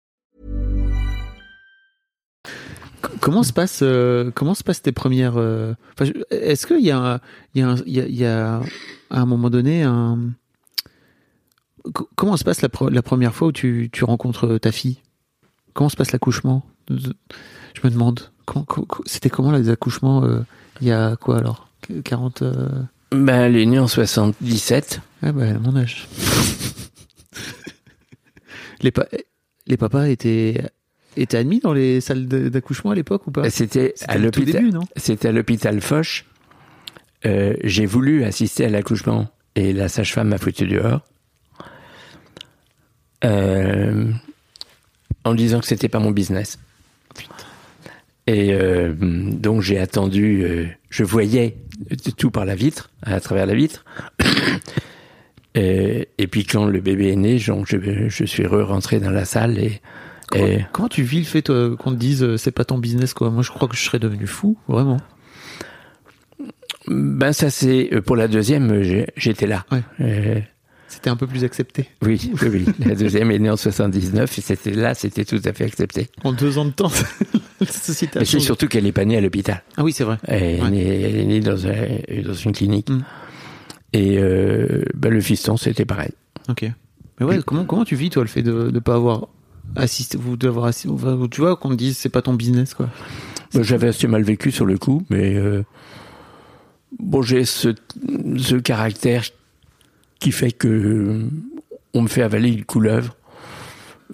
[3.19, 5.73] Comment se passe euh, comment se passent tes premières euh,
[6.29, 7.21] Est-ce qu'il y a
[7.55, 8.61] il y a il y a, il y a
[9.09, 10.19] à un moment donné un
[11.93, 14.99] Co- comment se passe la, pre- la première fois où tu, tu rencontres ta fille?
[15.73, 16.63] Comment se passe l'accouchement?
[16.89, 18.19] Je me demande
[19.05, 20.41] c'était comment les accouchements euh,
[20.81, 21.69] il y a quoi alors?
[22.03, 22.69] 40 euh,
[23.11, 25.01] Ben, elle est née en 77.
[25.23, 26.07] Ah bah, elle a mon âge.
[28.81, 29.07] les, pa-
[29.67, 30.69] les papas étaient,
[31.17, 33.49] étaient admis dans les salles d'accouchement à l'époque ou pas?
[33.49, 34.79] C'était C'était à l'hôpital.
[34.95, 36.25] C'était à l'hôpital Foch.
[37.25, 41.01] Euh, j'ai voulu assister à l'accouchement et la sage-femme m'a foutu dehors.
[43.23, 44.11] Euh,
[45.23, 46.57] en disant que c'était pas mon business.
[48.25, 51.57] Et euh, donc j'ai attendu, euh, je voyais
[52.17, 53.83] tout par la vitre, à travers la vitre.
[55.55, 57.51] et, et puis quand le bébé est né, je,
[58.07, 59.81] je suis re-rentré dans la salle et,
[60.31, 63.13] Comment, et comment tu vis le fait qu'on te dise euh, c'est pas ton business
[63.13, 63.29] quoi?
[63.29, 64.97] Moi je crois que je serais devenu fou, vraiment.
[66.87, 69.65] Ben ça c'est euh, pour la deuxième, euh, j'étais là.
[69.71, 69.81] Ouais.
[70.01, 70.39] Euh,
[70.87, 71.87] C'était un peu plus accepté.
[72.01, 72.65] oui, oui, oui.
[72.85, 76.09] La deuxième est née en 79 et c'était là, c'était tout à fait accepté.
[76.23, 76.91] En deux ans de temps,
[77.59, 79.61] la société a Mais c'est surtout qu'elle est pas née à l'hôpital.
[79.77, 80.17] Ah oui, c'est vrai.
[80.23, 82.89] Elle, est née- elle est née dans, un- dans une clinique.
[82.89, 83.03] Mm.
[83.93, 86.11] Et euh, ben, le fiston, c'était pareil.
[86.49, 86.65] Ok.
[87.19, 89.27] Mais ouais, comment, comment tu vis, toi, le fait de ne pas avoir
[89.75, 92.89] assisté, vous d'avoir assisté, enfin, tu vois, qu'on te dise c'est pas ton business, quoi.
[93.53, 95.63] Ben, J'avais assez mal vécu sur le coup, mais euh,
[96.99, 97.75] bon, j'ai ce,
[98.37, 99.23] ce caractère
[100.19, 101.29] qui fait que euh,
[101.93, 103.15] on me fait avaler une couleuvre.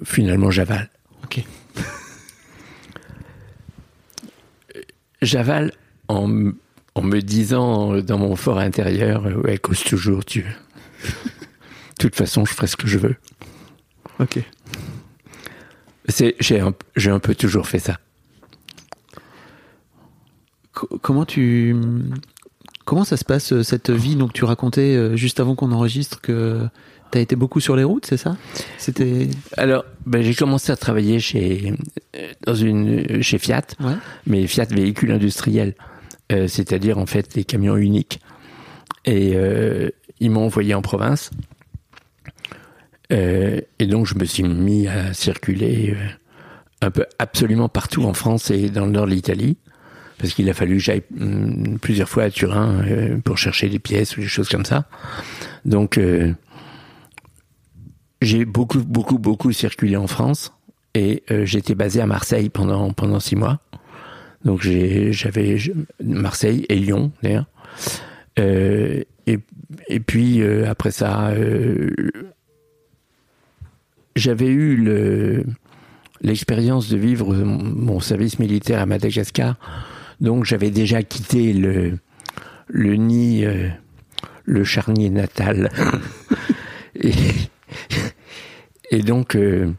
[0.04, 0.90] Finalement, j'avale.
[1.24, 1.44] Ok.
[5.22, 5.72] J'avale
[6.08, 6.52] en,
[6.96, 10.42] en me disant euh, dans mon fort intérieur, ouais, cause toujours, tu.
[10.44, 10.48] De
[12.00, 13.16] toute façon, je ferai ce que je veux.
[14.20, 14.40] Ok.
[16.08, 17.98] C'est, j'ai un, j'ai un peu toujours fait ça.
[20.74, 21.76] Co- comment tu,
[22.86, 24.16] comment ça se passe euh, cette vie?
[24.16, 26.68] Donc tu racontais euh, juste avant qu'on enregistre que
[27.12, 28.38] t'as été beaucoup sur les routes, c'est ça?
[28.78, 29.28] C'était.
[29.58, 31.74] Alors, ben, j'ai commencé à travailler chez,
[32.16, 33.96] euh, dans une, chez Fiat, Ouais.
[34.28, 35.74] mais Fiat véhicule industriel,
[36.32, 38.20] euh, c'est-à-dire en fait les camions uniques.
[39.06, 39.90] Et euh,
[40.20, 41.32] ils m'ont envoyé en province.
[43.14, 46.08] Euh, et donc je me suis mis à circuler euh,
[46.82, 49.58] un peu absolument partout en France et dans le nord de l'Italie,
[50.18, 53.80] parce qu'il a fallu que j'aille hum, plusieurs fois à Turin euh, pour chercher des
[53.80, 54.86] pièces ou des choses comme ça.
[55.66, 56.34] Donc euh,
[58.22, 60.54] j'ai beaucoup, beaucoup, beaucoup circulé en France
[60.94, 63.60] et euh, j'étais basé à Marseille pendant pendant six mois.
[64.44, 65.58] Donc j'avais
[66.04, 67.46] Marseille et Lyon d'ailleurs.
[68.40, 69.40] Euh, et,
[69.88, 71.90] et puis euh, après ça, euh,
[74.18, 75.46] j'avais eu le
[76.22, 79.56] l'expérience de vivre mon, service militaire à Madagascar.
[80.20, 81.98] Donc j'avais déjà quitté le
[82.68, 83.70] le nid, euh,
[84.46, 85.72] le charnier natal.
[86.96, 87.14] et,
[88.92, 89.72] et donc euh,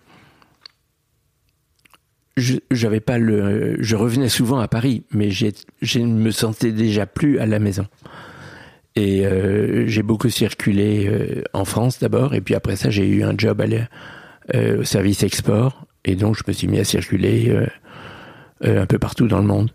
[2.37, 7.05] je j'avais pas le je revenais souvent à Paris mais je ne me sentais déjà
[7.05, 7.87] plus à la maison
[8.95, 13.35] et euh, j'ai beaucoup circulé en France d'abord et puis après ça j'ai eu un
[13.37, 13.67] job à
[14.55, 17.67] euh, au service export et donc je me suis mis à circuler euh,
[18.65, 19.71] euh, un peu partout dans le monde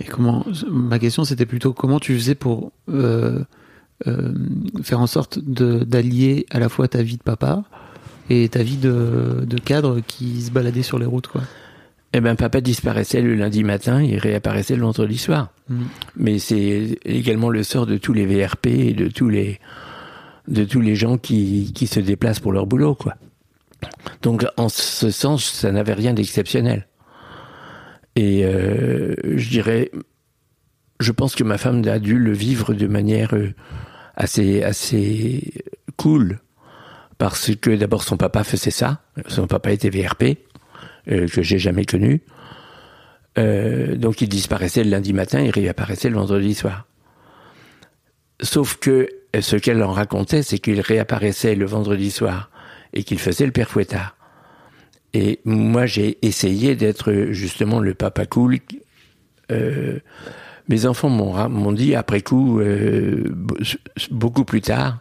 [0.00, 6.58] Et comment Ma question, c'était plutôt comment tu faisais pour faire en sorte d'allier à
[6.58, 7.64] la fois ta vie de papa
[8.28, 11.42] et ta vie de, de cadre qui se baladait sur les routes, quoi.
[12.12, 15.50] Eh ben, papa disparaissait le lundi matin et réapparaissait le vendredi soir.
[15.68, 15.82] Mm.
[16.16, 19.60] Mais c'est également le sort de tous les VRP et de tous les
[20.48, 23.16] de tous les gens qui, qui se déplacent pour leur boulot, quoi.
[24.22, 26.86] Donc, en ce sens, ça n'avait rien d'exceptionnel.
[28.16, 29.90] Et euh, je dirais,
[31.00, 33.52] je pense que ma femme a dû le vivre de manière euh,
[34.16, 35.52] assez
[35.96, 36.40] cool,
[37.18, 39.02] parce que d'abord son papa faisait ça.
[39.28, 40.38] Son papa était VRP
[41.08, 42.22] euh, que j'ai jamais connu.
[43.36, 46.86] Donc il disparaissait le lundi matin et réapparaissait le vendredi soir.
[48.40, 52.50] Sauf que ce qu'elle en racontait, c'est qu'il réapparaissait le vendredi soir
[52.96, 54.16] et qu'il faisait le père Fouettard.
[55.14, 58.58] Et moi, j'ai essayé d'être justement le papa cool.
[59.52, 60.00] Euh,
[60.68, 63.76] mes enfants m'ont dit après coup, euh, be-
[64.10, 64.98] beaucoup plus tard,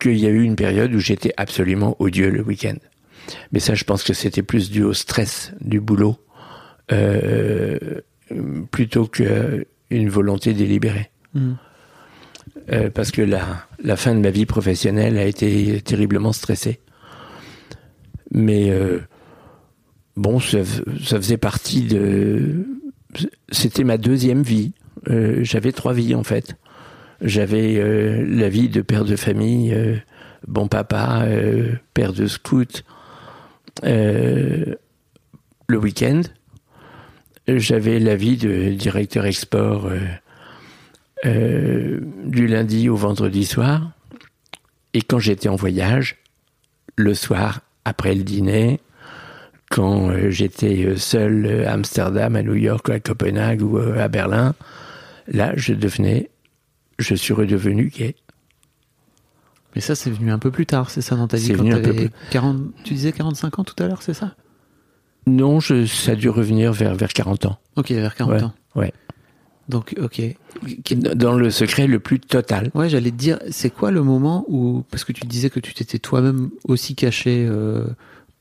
[0.00, 2.76] qu'il y a eu une période où j'étais absolument odieux le week-end.
[3.52, 6.16] Mais ça, je pense que c'était plus dû au stress du boulot,
[6.92, 8.00] euh,
[8.70, 9.64] plutôt qu'une
[10.08, 11.10] volonté délibérée.
[11.34, 11.52] Mm.
[12.70, 16.80] Euh, parce que la, fin de ma vie professionnelle a été terriblement stressée.
[18.30, 19.00] Mais euh,
[20.16, 22.66] bon, ça, faisait partie de...
[23.50, 24.72] C'était ma deuxième vie.
[25.08, 26.56] Euh, J'avais trois vies en fait.
[27.22, 27.82] J'avais
[28.24, 29.76] la vie de père de famille,
[30.46, 31.26] bon papa,
[31.92, 32.84] père de scout,
[33.82, 34.76] le
[35.68, 36.20] week-end.
[37.48, 39.90] J'avais la vie de directeur export
[41.26, 43.90] euh, du lundi au vendredi soir.
[44.94, 46.16] Et quand j'étais en voyage,
[46.96, 48.80] le soir, après le dîner,
[49.70, 54.54] quand euh, j'étais euh, seul à Amsterdam, à New York, à Copenhague ou à Berlin,
[55.26, 56.30] là, je devenais,
[56.98, 58.16] je suis redevenu gay.
[59.74, 61.74] Mais ça, c'est venu un peu plus tard, c'est ça, dans ta vie quand venu
[61.74, 64.34] un peu plus- 40, Tu disais 45 ans tout à l'heure, c'est ça?
[65.26, 67.58] Non, je, ça a dû revenir vers, vers 40 ans.
[67.76, 68.54] Ok, vers 40 Ouais, ans.
[68.76, 68.92] ouais.
[69.68, 70.22] Donc, ok.
[71.14, 72.70] Dans le secret le plus total.
[72.74, 75.74] Ouais, j'allais te dire, c'est quoi le moment où, parce que tu disais que tu
[75.74, 77.84] t'étais toi-même aussi caché euh,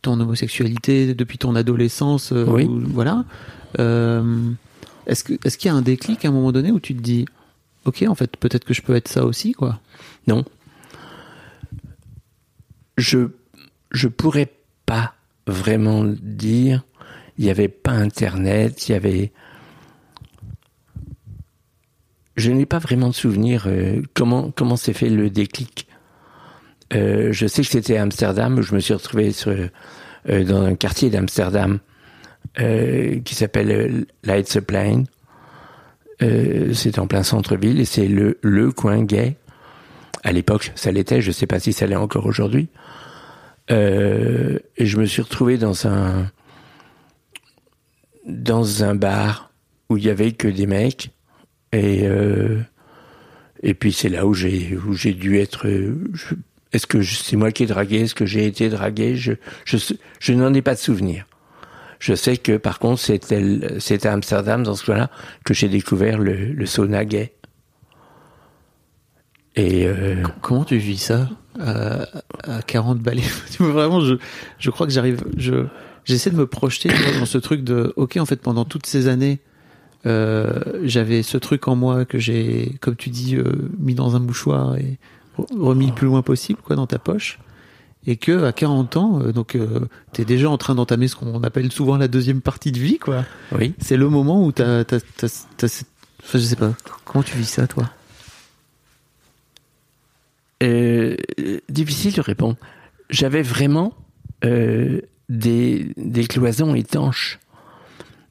[0.01, 2.63] ton homosexualité depuis ton adolescence, euh, Oui.
[2.63, 3.25] où- voilà.
[3.79, 4.51] Euh,
[5.05, 7.01] est-ce que, est-ce qu'il y a un déclic à un moment donné où tu te
[7.01, 7.25] dis,
[7.85, 9.79] ok, en fait, peut-être que je peux être ça aussi, quoi?
[10.27, 10.45] Non.
[12.97, 13.27] Je
[13.91, 14.51] je pourrais
[14.85, 15.13] pas
[15.45, 16.83] vraiment dire.
[17.37, 19.31] Il n'y avait pas Internet, il y avait.
[22.37, 25.87] Je n'ai pas vraiment de souvenir euh, comment comment s'est fait le déclic.
[26.93, 30.75] Euh, je sais que c'était à Amsterdam où je me suis retrouvé euh, dans un
[30.75, 31.79] quartier d'Amsterdam
[32.55, 35.03] qui s'appelle Leidseplein.
[36.19, 39.37] C'est en plein centre-ville et c'est le, le coin gay.
[40.23, 41.21] À l'époque, ça l'était.
[41.21, 42.69] Je ne sais pas si ça l'est encore aujourd'hui.
[43.69, 43.75] Et
[44.79, 46.31] je me suis retrouvé dans un
[48.25, 49.51] dans un bar
[49.89, 51.11] où il y avait que des mecs
[51.71, 52.59] et euh,
[53.63, 55.67] et puis c'est là où j'ai où j'ai dû être.
[55.67, 56.35] je-
[56.73, 59.33] Est-ce que c'est moi qui ai dragué Est-ce que j'ai été dragué Je
[59.65, 61.25] je n'en ai pas de souvenir.
[61.99, 65.09] Je sais que par contre c'était à Amsterdam dans ce coin-là
[65.43, 67.33] que j'ai découvert le, sauna gay.
[69.55, 71.29] Et euh, Comment tu vis ça?
[71.59, 72.05] À,
[72.43, 73.23] à 40 balais?
[73.59, 74.15] Vraiment, je,
[74.59, 75.23] je crois que j'arrive.
[75.37, 75.65] Je,
[76.05, 77.91] j'essaie de me projeter dans ce truc de.
[77.95, 79.39] Ok, en fait, pendant toutes ces années,
[80.05, 84.19] euh, j'avais ce truc en moi que j'ai, comme tu dis, euh, mis dans un
[84.19, 84.97] mouchoir et
[85.37, 87.39] re- remis le plus loin possible, quoi, dans ta poche.
[88.05, 89.81] Et que à 40 ans, euh, donc, euh,
[90.13, 93.25] t'es déjà en train d'entamer ce qu'on appelle souvent la deuxième partie de vie, quoi.
[93.51, 93.73] oui.
[93.79, 95.83] C'est le moment où t'as, t'as, t'as, t'as
[96.23, 96.73] enfin, je sais pas.
[97.03, 97.89] Comment tu vis ça, toi?
[101.69, 102.55] Difficile de répondre.
[103.09, 103.93] J'avais vraiment
[104.41, 107.39] des, des cloisons étanches.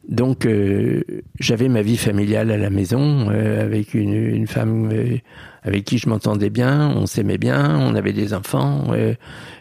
[0.08, 1.02] Donc, euh,
[1.40, 5.16] j'avais ma vie familiale à la maison euh, avec une, une femme euh,
[5.64, 9.14] avec qui je m'entendais bien, on s'aimait bien, on avait des enfants euh,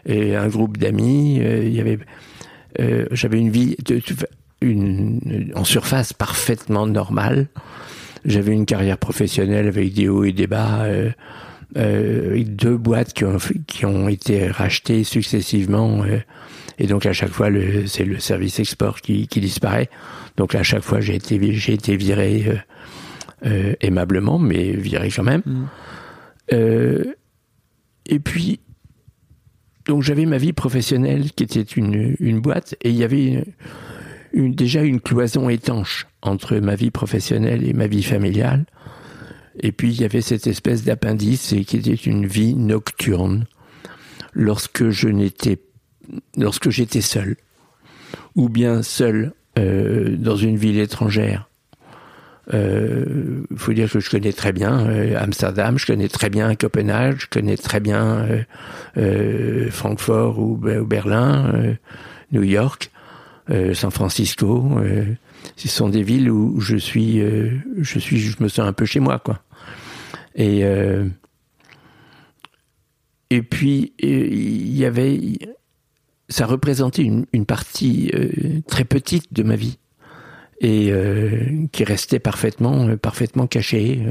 [0.06, 1.38] et un groupe d'amis.
[1.40, 1.98] euh, Il y avait,
[2.78, 4.00] euh, j'avais une vie de-
[4.60, 7.48] une, en surface parfaitement normale.
[8.24, 10.84] J'avais une carrière professionnelle avec des hauts et des bas.
[10.84, 11.10] euh,
[11.76, 16.04] deux boîtes qui ont, qui ont été rachetées successivement.
[16.78, 17.48] Et donc à chaque fois,
[17.86, 19.88] c'est le service export qui, qui disparaît.
[20.36, 22.56] Donc à chaque fois, j'ai été, j'ai été viré euh,
[23.46, 25.42] euh, aimablement, mais viré quand même.
[26.52, 27.04] Euh,
[28.06, 28.60] et puis,
[29.86, 33.44] donc j'avais ma vie professionnelle qui était une, une boîte, et il y avait une,
[34.32, 38.66] une- déjà une cloison étanche entre ma vie professionnelle et ma vie familiale.
[39.60, 43.46] Et puis il y avait cette espèce d'appendice qui était une vie nocturne
[44.34, 45.56] lorsque je n'étais
[46.36, 47.36] lorsque j'étais seul
[48.34, 51.48] ou bien seul euh, dans une ville étrangère.
[52.52, 57.16] Il faut dire que je connais très bien euh, Amsterdam, je connais très bien Copenhague,
[57.18, 58.42] je connais très bien euh,
[58.98, 61.74] euh, Francfort ou, Be- ou Berlin, euh,
[62.30, 62.92] New York,
[63.50, 64.64] euh, San Francisco.
[64.78, 65.04] euh,
[65.56, 68.84] ce sont des villes où je suis, euh, je suis, je me sens un peu
[68.84, 69.42] chez moi, quoi.
[70.36, 71.04] Et euh,
[73.30, 75.18] et puis euh, il y avait,
[76.28, 79.78] ça représentait une, une partie euh, très petite de ma vie
[80.60, 84.02] et euh, qui restait parfaitement, euh, parfaitement cachée,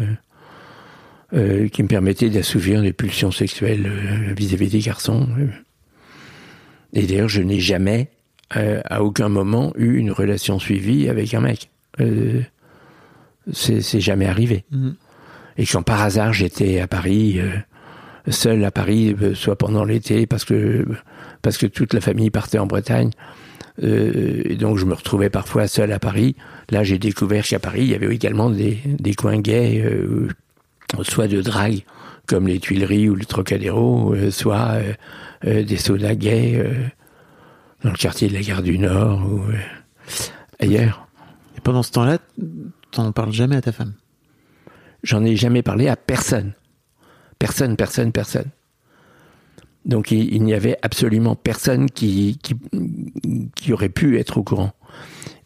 [1.33, 3.91] qui me permettait d'assouvir des pulsions sexuelles
[4.37, 5.27] vis-à-vis des garçons.
[6.93, 8.09] Et d'ailleurs, je n'ai jamais,
[8.51, 11.71] à aucun moment, eu une relation suivie avec un mec.
[13.51, 14.63] C'est jamais arrivé.
[14.71, 14.95] Mhm.
[15.57, 17.41] Et quand par hasard j'étais à Paris,
[18.29, 20.85] seul à Paris, soit pendant l'été, parce que
[21.45, 23.11] parce que toute la famille partait en Bretagne,
[23.83, 26.35] euh, et donc je me retrouvais parfois seul à Paris.
[26.71, 30.27] Là, j'ai découvert qu'à Paris, il y avait également des, des coins gays, euh,
[31.03, 31.83] soit de drague,
[32.25, 34.79] comme les Tuileries ou le Trocadéro, euh, soit
[35.43, 36.65] des saunas gays
[37.83, 39.43] dans le quartier de la gare du Nord ou
[40.59, 41.07] ailleurs.
[41.55, 42.17] Et pendant ce temps-là,
[42.89, 43.93] t'en parles jamais à ta femme?
[45.03, 46.53] J'en ai jamais parlé à personne.
[47.37, 48.49] Personne, personne, personne.
[49.85, 52.55] Donc il, il n'y avait absolument personne qui, qui,
[53.55, 54.73] qui aurait pu être au courant.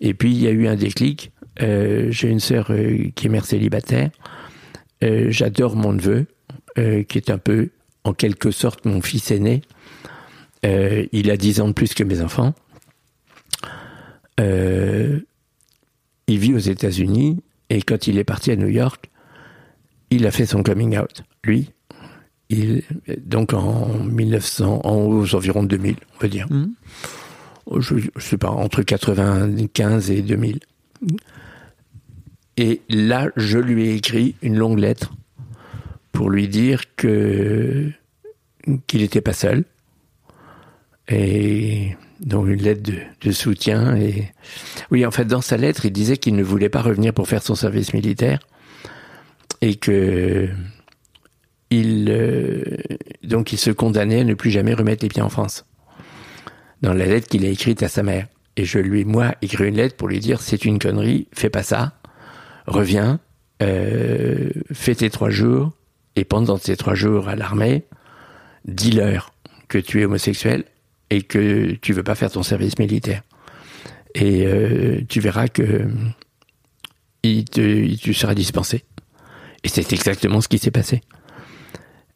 [0.02, 1.31] Et puis il y a eu un déclic.
[1.62, 4.12] Euh, J'ai une sœur euh, qui est mère célibataire.
[5.04, 6.27] Euh, J'adore mon neveu,
[6.75, 7.71] qui est un peu,
[8.06, 9.62] en quelque sorte, mon fils aîné.
[10.63, 12.54] Il a 10 ans de plus que mes enfants.
[14.37, 15.23] Il
[16.27, 19.10] vit aux États-Unis et quand il est parti à New York,
[20.10, 21.23] il a fait son coming out.
[21.44, 21.71] Lui,
[22.50, 22.83] il,
[23.17, 26.47] donc en 1900, en, aux environs de 2000, on va dire.
[26.50, 26.73] Mhm.
[27.77, 30.60] Je, je sais pas, entre 95 et 2000.
[32.58, 35.13] Et là, je lui ai écrit une longue lettre
[36.12, 37.91] pour lui dire que
[38.87, 39.63] qu'il n'était pas seul.
[41.08, 43.95] Et donc une lettre de, de soutien.
[43.95, 44.31] Et
[44.91, 47.43] oui, en fait, dans sa lettre, il disait qu'il ne voulait pas revenir pour faire
[47.43, 48.39] son service militaire
[49.62, 50.50] et que
[51.72, 52.78] euh,
[53.24, 55.65] donc il se condamnait à ne plus jamais remettre les pieds en France.
[56.82, 58.28] Dans la lettre qu'il a écrite à sa mère.
[58.56, 61.63] Et je lui, moi, écrit une lettre pour lui dire c'est une connerie, fais pas
[61.63, 61.94] ça,
[62.67, 63.20] reviens,
[63.62, 65.72] euh, fais tes trois jours,
[66.15, 67.86] et pendant ces trois jours à l'armée,
[68.65, 69.32] dis-leur
[69.67, 70.65] que tu es homosexuel
[71.10, 73.22] et que tu veux pas faire ton service militaire.
[74.15, 75.88] Et euh, tu verras que
[77.24, 78.84] il te, il te sera dispensé.
[79.63, 81.02] Et c'est exactement ce qui s'est passé.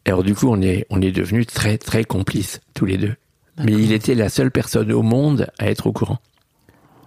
[0.06, 3.16] Alors du coup, on est, on est devenus très, très complices, tous les deux.
[3.64, 6.20] Mais il était la seule personne au monde à être au courant.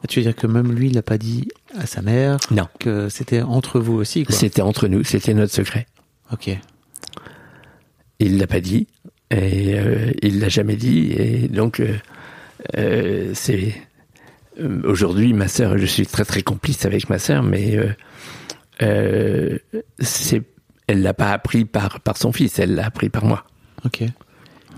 [0.02, 2.68] Ah, Tu veux dire que même lui, il l'a pas dit à sa mère Non.
[2.78, 4.24] Que c'était entre vous aussi.
[4.28, 5.86] C'était entre nous, c'était notre secret.
[6.32, 6.50] Ok.
[8.18, 8.86] Il l'a pas dit,
[9.30, 11.94] et euh, il l'a jamais dit, et donc euh,
[12.78, 13.74] euh, c'est
[14.58, 15.76] euh, aujourd'hui ma sœur.
[15.76, 17.78] Je suis très très complice avec ma sœur, mais
[20.00, 20.42] c'est
[20.86, 23.44] elle l'a pas appris par par son fils, elle l'a appris par moi.
[23.84, 24.02] Ok.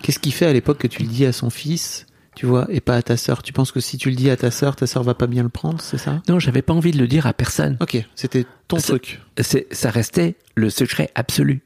[0.02, 2.06] Qu'est-ce qui fait à l'époque que tu le dis à son fils,
[2.36, 3.42] tu vois, et pas à ta sœur?
[3.42, 5.42] Tu penses que si tu le dis à ta sœur, ta sœur va pas bien
[5.42, 6.22] le prendre, c'est ça?
[6.28, 7.76] Non, j'avais pas envie de le dire à personne.
[7.80, 9.20] Ok, c'était ton Ça- truc.
[9.40, 11.62] c'est, ça restait le secret absolu.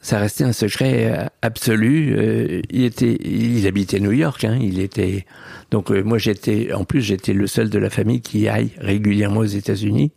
[0.00, 2.14] Ça restait un secret euh, absolu.
[2.16, 4.44] Euh, il était, il habitait New York.
[4.44, 5.26] Hein, il était
[5.72, 9.40] donc euh, moi j'étais, en plus j'étais le seul de la famille qui aille régulièrement
[9.40, 10.12] aux États-Unis.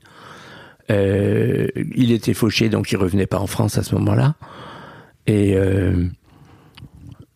[0.91, 4.35] Euh, il était fauché, donc il revenait pas en France à ce moment-là.
[5.27, 6.07] Et euh,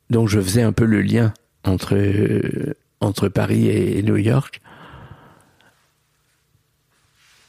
[0.10, 1.34] donc je faisais un peu le lien
[1.64, 4.62] entre euh, entre Paris et, et New York.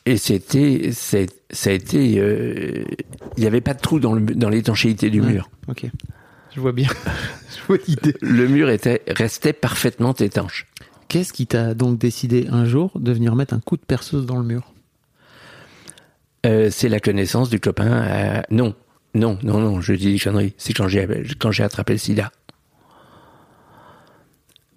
[0.07, 1.17] Et c'était, ça
[1.71, 2.85] a été, euh,
[3.37, 4.15] il n'y avait pas de trou dans,
[4.51, 5.33] l'étanchéité du Ouais.
[5.33, 5.49] mur.
[5.67, 5.87] Ok.
[6.55, 6.89] Je vois bien.
[7.57, 8.15] Je vois l'idée.
[8.21, 10.67] Le mur était, restait parfaitement étanche.
[11.09, 14.37] Qu'est-ce qui t'a donc décidé un jour de venir mettre un coup de perceuse dans
[14.37, 14.74] le mur?
[16.45, 17.91] Euh, c'est la connaissance du copain.
[17.91, 18.75] euh, non,
[19.15, 20.55] non, non, non, je dis des conneries.
[20.59, 21.07] C'est quand j'ai
[21.39, 22.31] quand j'ai attrapé le sida.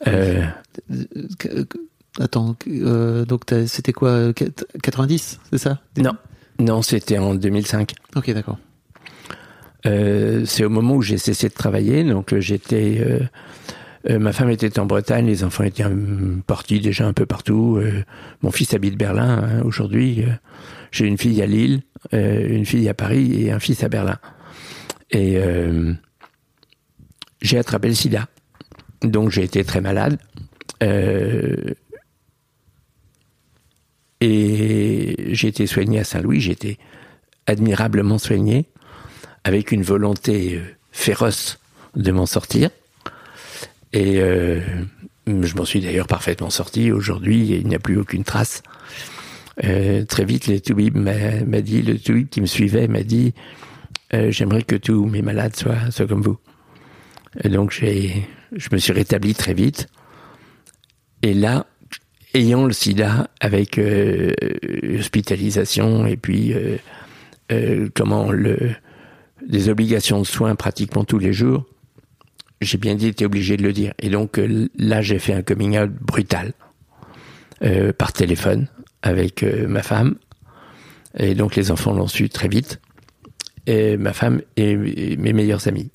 [0.07, 0.43] Euh,
[2.20, 2.55] Attends,
[3.28, 5.80] donc c'était quoi euh, quat- 90, c'est ça?
[5.97, 6.13] Non,
[6.59, 7.93] non, c'était en 2005.
[8.15, 8.57] Ok, d'accord.
[9.84, 13.01] C'est au moment où j'ai cessé de travailler, donc j'étais,
[14.09, 15.86] ma femme était en Bretagne, les enfants étaient
[16.45, 17.80] partis déjà un peu partout.
[18.41, 20.26] mon fils habite Berlin hein, aujourd'hui.
[20.91, 21.81] J'ai une fille à Lille,
[22.13, 24.17] euh, une fille à Paris et un fils à Berlin.
[25.11, 25.93] Et euh,
[27.41, 28.27] j'ai attrapé le SIDA,
[29.01, 30.19] donc j'ai été très malade.
[30.83, 31.73] Euh,
[34.19, 36.79] et j'ai été soigné à Saint-Louis, j'ai été
[37.45, 38.65] admirablement soigné
[39.43, 40.59] avec une volonté
[40.91, 41.59] féroce
[41.95, 42.69] de m'en sortir.
[43.93, 46.91] Et je m'en suis d'ailleurs parfaitement sorti.
[46.91, 48.63] Aujourd'hui, il n'y a plus aucune trace.
[49.64, 53.34] Euh, très vite, le Toubib m'a dit, le Toubib qui me suivait m'a dit,
[54.14, 56.38] euh, j'aimerais que tous mes malades soient, comme vous.
[57.43, 59.88] Donc, j'ai, je me suis rétabli très vite.
[61.24, 61.66] Et là,
[62.34, 64.32] ayant le sida avec euh,
[64.97, 66.53] hospitalisation et puis
[67.51, 68.72] euh, comment le
[69.45, 71.66] des obligations de soins pratiquement tous les jours,
[72.60, 73.93] j'ai bien dit été obligé de le dire.
[73.99, 74.41] Et donc
[74.78, 76.53] là, j'ai fait un coming out brutal
[77.97, 78.68] par téléphone
[79.02, 80.16] avec euh, ma femme.
[81.18, 82.80] Et donc les enfants l'ont su très vite.
[83.66, 85.91] Et ma femme et, mes meilleurs amis.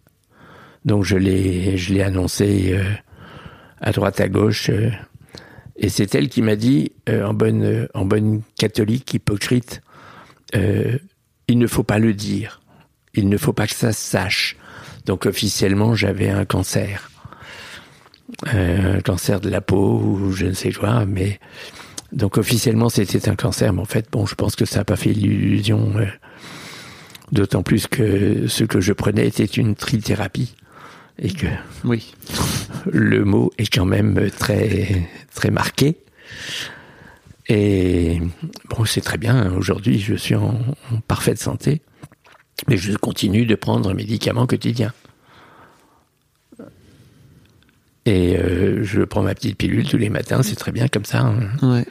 [0.85, 2.85] Donc je l'ai je l'ai annoncé euh,
[3.81, 4.71] à droite à gauche.
[4.71, 4.91] euh,
[5.77, 9.81] et c'est elle qui m'a dit, en bonne en bonne catholique hypocrite,
[10.53, 12.61] il ne faut pas le dire.
[13.15, 14.57] Il ne faut pas que ça se sache.
[15.07, 17.11] Donc officiellement, j'avais un cancer.
[18.47, 21.41] Un cancer de la peau ou je ne sais quoi, mais
[22.13, 24.97] donc officiellement c'était un cancer, mais en fait, bon, je pense que ça n'a pas
[24.97, 25.93] fait l'illusion.
[25.97, 26.07] euh,
[27.33, 30.55] D'autant plus que ce que je prenais était une trithérapie
[31.19, 31.47] et que
[31.85, 32.15] Oui.
[32.91, 35.97] le mot est quand même très très marqué.
[37.49, 38.21] Et
[38.69, 39.51] bon, c'est très bien.
[39.55, 40.61] Aujourd'hui, je suis en,
[40.93, 41.81] en parfaite santé,
[42.69, 44.93] mais je continue de prendre un médicament quotidien.
[48.07, 50.43] Et euh, je prends ma petite pilule tous les matins.
[50.43, 51.21] C'est très bien comme ça.
[51.21, 51.37] hein.
[51.63, 51.85] Ouais.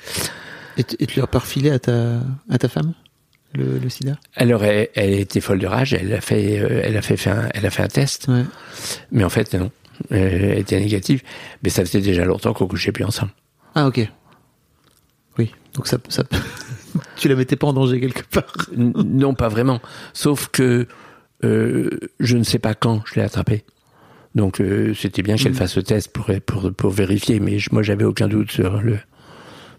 [0.78, 2.93] Et, tu- et tu l'as pas refilé à ta, à ta femme,
[3.53, 4.18] le, le sida?
[4.36, 5.93] Alors, elle, elle était folle de rage.
[5.93, 8.43] Elle a fait, euh, elle a fait, faire un- elle a fait un test, Ouais.
[9.12, 9.72] mais en fait non.
[10.09, 11.22] Elle était négative.
[11.64, 13.32] Mais ça faisait déjà longtemps qu'on couchait plus ensemble.
[13.76, 14.05] Ah, ok.
[15.38, 15.51] Oui.
[15.76, 16.24] Donc ça, ça
[17.16, 18.51] tu la mettais pas en danger quelque part.
[18.76, 19.80] Non, pas vraiment.
[20.14, 20.88] Sauf que
[21.43, 21.89] euh,
[22.20, 23.64] je ne sais pas quand je l'ai attrapé.
[24.36, 27.84] Donc euh, c'était bien qu'elle fasse le test pour, pour, pour vérifier, mais je- moi
[27.84, 28.97] j'avais aucun doute sur, le,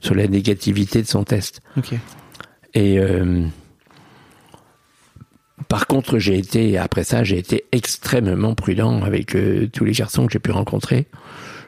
[0.01, 1.61] sur la négativité de son test.
[2.75, 3.43] Et euh,
[5.69, 10.27] par contre, j'ai été, après ça, j'ai été extrêmement prudent avec euh, tous les garçons
[10.27, 11.07] que j'ai pu rencontrer,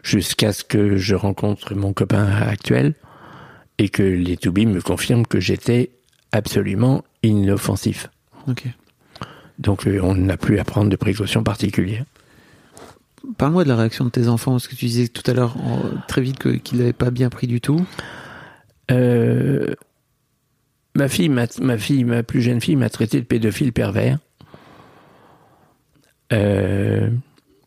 [0.02, 2.94] jusqu'à ce que je rencontre mon copain actuel
[3.78, 5.90] et que les Toubis me confirment que j'étais
[6.32, 8.08] absolument inoffensif.
[9.58, 12.04] Donc, on n'a plus à prendre de précautions particulières.
[13.38, 15.56] Parle-moi de la réaction de tes enfants, parce que tu disais tout à l'heure
[16.08, 17.84] très vite qu'ils n'avaient pas bien pris du tout.
[18.90, 19.74] Euh,
[20.94, 24.18] ma fille, m'a- ma fille, ma plus jeune fille m'a traité de pédophile pervers.
[26.32, 27.10] Euh,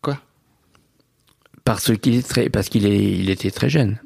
[0.01, 0.19] Quoi?
[1.63, 3.97] Parce qu'il est très, parce qu'il est, il était très jeune.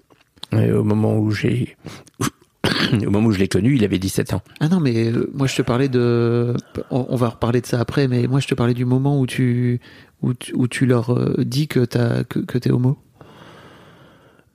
[0.53, 1.75] Euh, au moment où j'ai,
[2.93, 4.41] au moment où je l'ai connu, il avait 17 ans.
[4.59, 6.53] Ah non, mais moi je te parlais de.
[6.89, 9.79] On va reparler de ça après, mais moi je te parlais du moment où tu,
[10.21, 12.97] où tu, où tu leur euh, dis que, t'as, que, que t'es homo?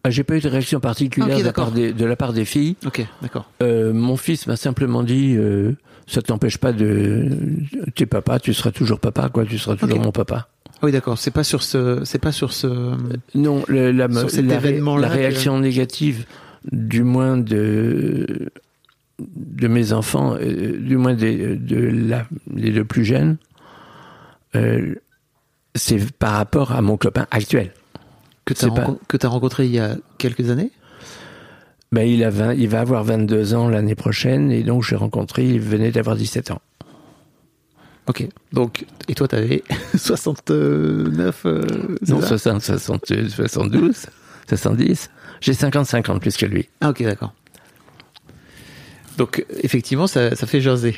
[0.05, 1.73] Ah, J'ai pas eu de réaction particulière de, la part d'accord.
[1.75, 2.77] des, de la part des filles.
[2.87, 3.51] Ok, d'accord.
[3.63, 5.73] Euh, mon fils m'a simplement dit, euh,
[6.07, 7.29] ça t'empêche pas de,
[7.97, 10.49] t'es papa, tu seras toujours papa, quoi, tu seras toujours mon papa.
[10.69, 11.19] Ah oui, d'accord.
[11.19, 12.03] C'est pas sur ce.
[12.05, 12.67] C'est pas sur ce.
[13.35, 16.27] Non, le- la, Sur cet la ré- événement-là la réaction négative,
[16.71, 18.51] du moins de
[19.19, 23.39] de mes enfants, euh, du moins des, de la, les deux plus jeunes,
[24.55, 24.95] euh,
[25.77, 27.73] c'est par rapport à mon copain actuel.
[28.45, 30.71] Que t'as, c'est pas- t'as rencontré il y a quelques années?
[31.93, 35.45] Ben, il, a 20 il va avoir 22 ans l'année prochaine, et donc j'ai rencontré,
[35.47, 36.61] il venait d'avoir 17 ans.
[38.09, 38.27] Ok.
[38.53, 39.63] Donc, et toi t'avais
[39.97, 41.43] 69.
[41.47, 41.63] euh,
[42.07, 42.29] Non, ça?
[42.39, 44.07] 60, 60, 72,
[44.49, 45.11] 70.
[45.41, 46.69] J'ai 55 ans de plus que lui.
[46.81, 47.33] Ah ok, d'accord.
[49.19, 50.97] Donc, effectivement, ça, ça fait jaser,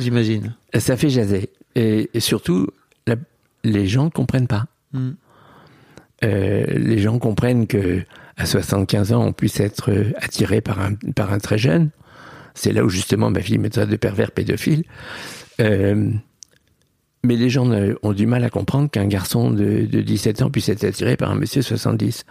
[0.00, 0.54] j'imagine.
[0.78, 1.50] Ça fait jaser.
[1.74, 2.68] Et, et surtout,
[3.06, 3.16] la-
[3.64, 4.66] les gens comprennent pas.
[4.92, 5.12] Hmm.
[6.24, 8.02] Euh, les gens comprennent que
[8.36, 11.90] à 75 ans, on puisse être euh, attiré par un, par un très jeune.
[12.54, 14.84] C'est là où justement ma fille me traite de pervers pédophile.
[15.60, 16.10] Euh,
[17.24, 20.50] mais les gens ne- ont du mal à comprendre qu'un garçon de, de 17 ans
[20.50, 22.24] puisse être attiré par un monsieur 70.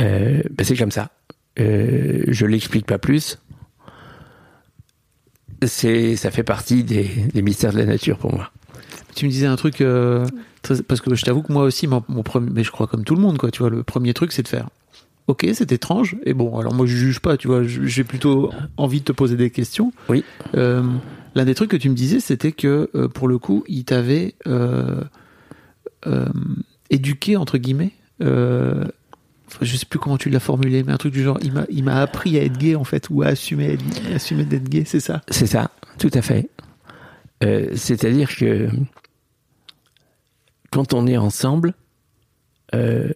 [0.00, 1.10] Euh, ben c'est comme ça.
[1.58, 3.38] Euh, je l'explique pas plus.
[5.64, 8.50] C'est, ça fait partie des, des mystères de la nature pour moi.
[9.14, 10.26] Tu me disais un truc euh,
[10.62, 13.04] très- parce que je t'avoue que moi aussi, mon, mon premier, mais je crois comme
[13.04, 13.50] tout le monde, quoi.
[13.50, 14.68] Tu vois, le premier truc, c'est de faire.
[15.28, 16.16] Ok, c'est étrange.
[16.24, 17.36] Et bon, alors moi, je juge pas.
[17.36, 19.92] Tu vois, j'ai plutôt envie de te poser des questions.
[20.08, 20.24] Oui.
[20.56, 20.82] Euh,
[21.34, 24.34] L'un des trucs que tu me disais, c'était que euh, pour le coup, il t'avait
[24.46, 25.00] euh,
[26.06, 26.26] euh,
[26.90, 27.92] éduqué entre guillemets.
[28.22, 28.84] Euh,
[29.62, 31.84] je sais plus comment tu l'as formulé, mais un truc du genre, il m'a, il
[31.84, 35.00] m'a appris à être gay en fait, ou à assumer, être- assumer d'être gay, c'est
[35.00, 35.22] ça?
[35.28, 36.48] C'est ça, tout à fait.
[37.44, 38.68] Euh, C'est-à-dire que
[40.72, 41.74] quand on est ensemble,
[42.74, 43.10] euh,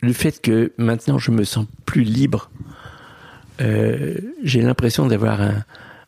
[0.00, 2.50] le fait que maintenant je me sens plus libre,
[3.60, 5.64] euh, j'ai l'impression d'avoir un,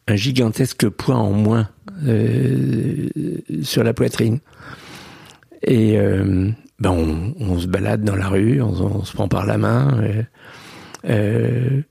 [0.08, 1.68] gigantesque poids en moins
[2.06, 3.08] euh,
[3.62, 4.40] sur la poitrine.
[5.64, 10.02] Et ben on, se balade dans la rue, on, se prend par la main.
[11.04, 11.82] je,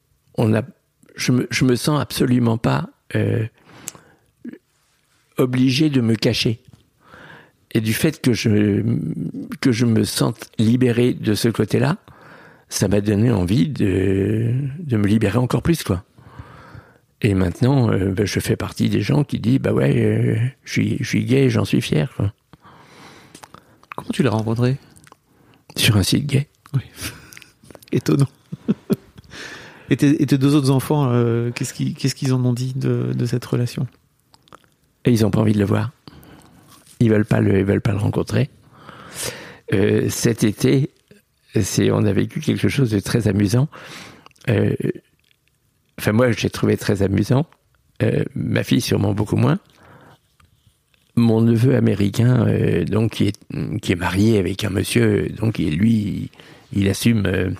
[1.31, 2.89] me, je me sens absolument pas
[5.37, 6.61] obligé de me cacher.
[7.73, 8.83] Et du fait que je,
[9.61, 11.97] que je me sente libéré de ce côté-là,
[12.69, 16.03] ça m'a donné envie de, de me libérer encore plus, quoi.
[17.21, 20.71] Et maintenant, euh, ben, je fais partie des gens qui disent, bah ouais, euh, je
[20.71, 22.33] suis, je suis gay, j'en suis fier, quoi.
[23.95, 24.77] Comment tu l'as rencontré?
[25.75, 26.47] Sur un site gay.
[27.91, 28.27] Étonnant.
[29.89, 32.73] et, tes, et tes deux autres enfants, euh, qu'est-ce qu'ils qu'est-ce qu'ils en ont dit
[32.75, 33.85] de, de cette relation?
[35.05, 35.91] Et ils n'ont pas envie de le voir.
[37.01, 38.49] Ils veulent pas le, ils veulent pas le rencontrer.
[39.73, 40.91] Euh, cet été,
[41.59, 43.67] c'est, on a vécu quelque chose de très amusant.
[44.49, 44.73] Euh,
[45.99, 47.45] enfin, moi, j'ai trouvé très amusant.
[48.03, 49.59] Euh, ma fille, sûrement beaucoup moins.
[51.15, 52.47] Mon neveu américain,
[52.89, 56.29] donc qui est, qui est marié avec un monsieur, donc et lui,
[56.73, 57.53] il, il assume.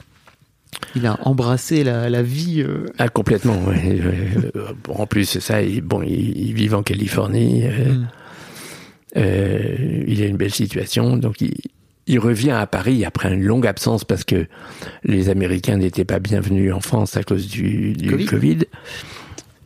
[0.95, 2.61] Il a embrassé la, la vie.
[2.65, 3.61] euh, ah, complètement.
[3.65, 3.99] ouais.
[4.89, 7.63] En plus, ça, il, bon, il, il vit en Californie.
[7.65, 8.07] euh, Mm.
[9.17, 11.53] Euh, il a une belle situation, donc il,
[12.07, 14.47] il revient à Paris après une longue absence parce que
[15.03, 18.25] les Américains n'étaient pas bienvenus en France à cause du, du Covid.
[18.25, 18.57] Covid.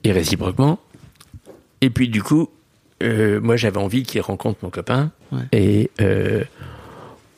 [0.04, 0.80] et réciproquement.
[1.82, 2.50] Et puis du coup,
[3.04, 5.42] euh, moi j'avais envie qu'il rencontre mon copain Ouais.
[5.54, 6.44] et euh,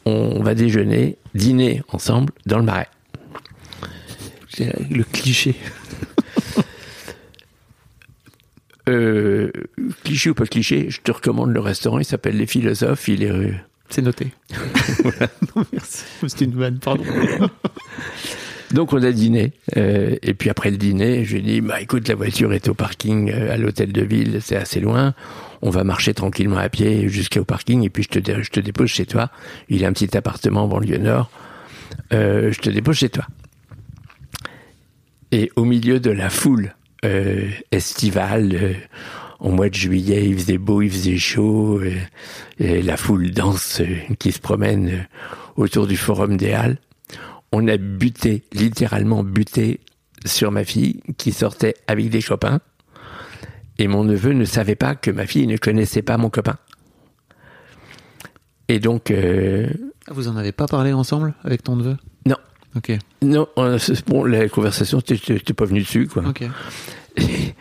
[0.05, 2.88] on va déjeuner, dîner ensemble dans le Marais.
[4.60, 5.55] le cliché.
[8.88, 9.52] Euh,
[10.04, 13.32] cliché ou pas cliché, je te recommande le restaurant, il s'appelle Les Philosophes, il est
[13.32, 13.56] rue.
[13.90, 14.32] C'est noté.
[15.56, 16.04] non, merci.
[16.28, 17.04] C'était une vanne, pardon.
[18.72, 19.54] Donc on a dîné.
[19.78, 22.68] Euh, et puis après le dîner, je lui ai dit, bah écoute, la voiture est
[22.68, 25.14] au parking euh, à l'hôtel de ville, c'est assez loin.
[25.62, 28.90] On va marcher tranquillement à pied jusqu'au parking et puis je te, je te dépose
[28.90, 29.32] chez toi.
[29.70, 31.30] Il a un petit appartement en banlieue nord.
[32.14, 33.26] Euh, je te dépose chez toi.
[35.32, 36.74] Et au milieu de la foule
[37.06, 38.74] euh, estivale, euh,
[39.39, 41.91] au mois de juillet, il faisait beau, il faisait chaud, euh,
[42.60, 45.08] et la foule danse euh, qui se promène
[45.56, 46.78] autour du Forum des Halles.
[47.52, 49.80] On a buté, littéralement buté
[50.26, 52.60] sur ma fille qui sortait avec des copains.
[53.80, 56.58] Et mon neveu ne savait pas que ma fille ne connaissait pas mon copain.
[58.68, 59.14] Et donc,
[60.10, 61.95] Vous en avez pas parlé ensemble avec ton neveu?
[62.78, 62.92] Ok.
[63.22, 65.18] non, euh, bon, la conversation, t'es-
[65.54, 66.24] pas venu dessus, quoi.
[67.18, 67.56] Et,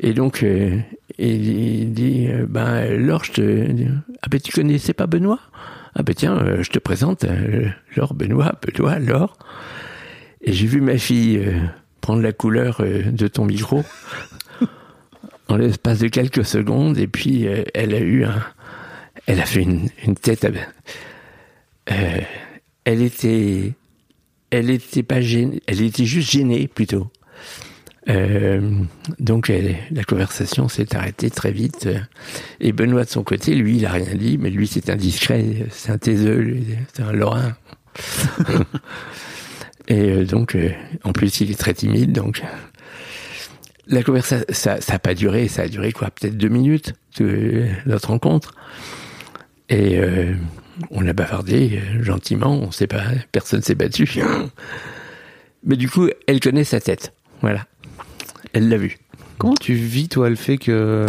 [0.00, 0.78] et donc, euh,
[1.18, 3.66] il, il dit, euh, ben, Laure, je te...
[4.22, 5.40] Ah ben, tu connaissais pas Benoît?
[5.94, 7.24] Ah ben tiens, euh, je te présente
[7.96, 9.36] Laure, Benoît, Benoît, Laure.
[10.42, 11.40] Et j'ai vu ma fille
[12.02, 13.82] prendre la couleur de ton micro
[15.48, 18.42] en l'espace de quelques secondes, et puis elle a eu un...
[19.26, 20.44] Elle a fait une, une tête...
[20.44, 21.92] à-
[22.84, 23.72] elle était...
[24.50, 27.10] Elle était pas gênée, elle était juste gênée plutôt.
[28.08, 28.70] Euh,
[29.18, 29.50] donc
[29.90, 31.88] la conversation s'est arrêtée très vite.
[32.60, 35.66] Et Benoît de son côté, lui, il a rien dit, mais lui c'est un discret,
[35.70, 36.58] c'est un taiseux,
[36.94, 37.56] c'est un lorrain.
[39.88, 40.70] Et euh, donc, euh,
[41.04, 42.42] en plus, il est très timide, donc
[43.86, 48.08] la conversation, ça, ça a pas duré, ça a duré quoi, peut-être deux minutes, notre
[48.08, 48.52] rencontre.
[49.68, 49.96] Et
[50.90, 53.02] on a bavardé euh, gentiment, on sait pas,
[53.32, 54.20] personne s'est battu.
[55.64, 57.66] Mais du coup, elle connaît sa tête, voilà.
[58.52, 58.98] Elle l'a vu.
[59.38, 61.06] Comment tu vis, toi, le fait que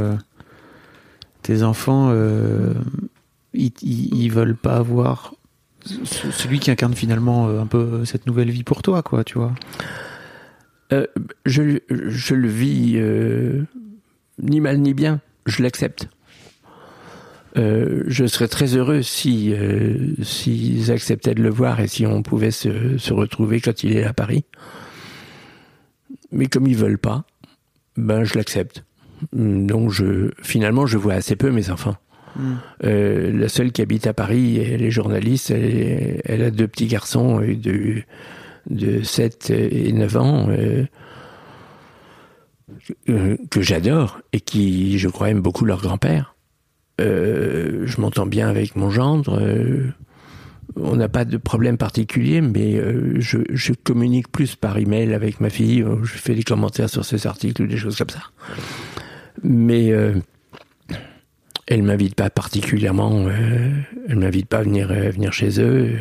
[1.44, 2.74] tes enfants, euh,
[3.54, 5.34] ils, ils, ils veulent pas avoir
[5.86, 9.38] ce- celui qui incarne finalement euh, un peu cette nouvelle vie pour toi, quoi, tu
[9.38, 9.54] vois?
[10.94, 11.06] Euh,
[11.46, 13.64] je, je le vis euh,
[14.42, 16.10] ni mal ni bien, je l'accepte.
[17.58, 22.22] Euh, je serais très heureux si euh, s'ils acceptaient de le voir et si on
[22.22, 24.46] pouvait se, se retrouver quand il est à Paris.
[26.32, 27.26] Mais comme ils veulent pas,
[27.96, 28.84] ben je l'accepte.
[29.34, 31.96] Donc je finalement je vois assez peu mes enfants.
[32.84, 37.40] Euh, la seule qui habite à Paris, elle est journaliste, elle, a deux petits garçons
[37.40, 38.04] de,
[38.70, 40.48] de 7 et 9 ans
[43.08, 46.37] que j'adore et qui, je crois, aiment beaucoup leur grand-père.
[47.00, 49.40] Euh, je m'entends bien avec mon gendre.
[49.40, 49.92] euh,
[50.76, 55.50] on n'a pas de problème particulier, mais euh, je, communique plus par email avec ma
[55.50, 55.84] fille.
[56.04, 58.22] Je fais des commentaires sur ses articles ou des choses comme ça.
[59.44, 59.92] Mais
[61.68, 63.28] elle m'invite pas particulièrement.
[64.08, 65.96] elle m'invite pas à venir euh, venir chez eux.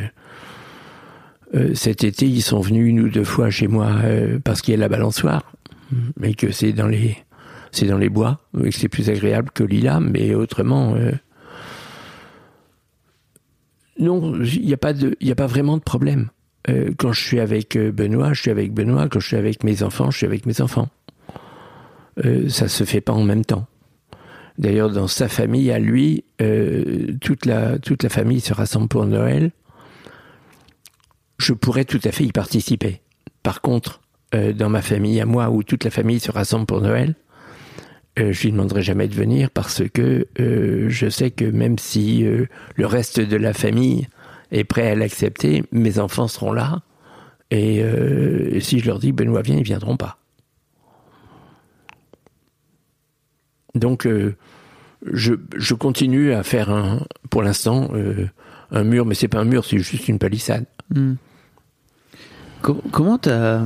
[1.74, 3.94] Cet été, ils sont venus une ou deux fois chez moi
[4.44, 5.52] parce qu'il y a la balançoire,
[6.18, 7.16] mais que c'est dans les
[7.76, 10.94] c'est dans les bois, c'est plus agréable que Lila, mais autrement.
[10.94, 11.12] euh,
[13.98, 16.28] non, il n'y a pas a pas vraiment de problème.
[16.68, 19.08] Euh, quand je suis avec euh, Benoît, je suis avec Benoît.
[19.08, 20.88] Quand je suis avec mes enfants, je suis avec mes enfants.
[22.24, 23.66] Euh, ça se fait pas en même temps.
[24.58, 26.24] D'ailleurs, dans sa famille, à lui,
[27.20, 29.50] toute la toute la famille se rassemble pour Noël.
[31.36, 33.02] Je pourrais tout à fait y participer.
[33.42, 34.00] Par contre,
[34.32, 37.16] dans ma famille, à moi, où toute la famille se rassemble pour Noël,
[38.18, 42.24] euh, je lui demanderai jamais de venir parce que euh, je sais que même si
[42.24, 42.46] euh,
[42.76, 44.08] le reste de la famille
[44.52, 46.82] est prêt à l'accepter, mes enfants seront là.
[47.50, 47.80] Et,
[48.60, 50.18] si je leur dis Benoît vient, ils viendront pas.
[53.76, 54.08] Donc
[55.04, 57.92] je, je continue à faire un, pour l'instant
[58.72, 60.64] un mur, mais c'est pas un mur, c'est juste une palissade.
[62.62, 63.62] Co- comment t'as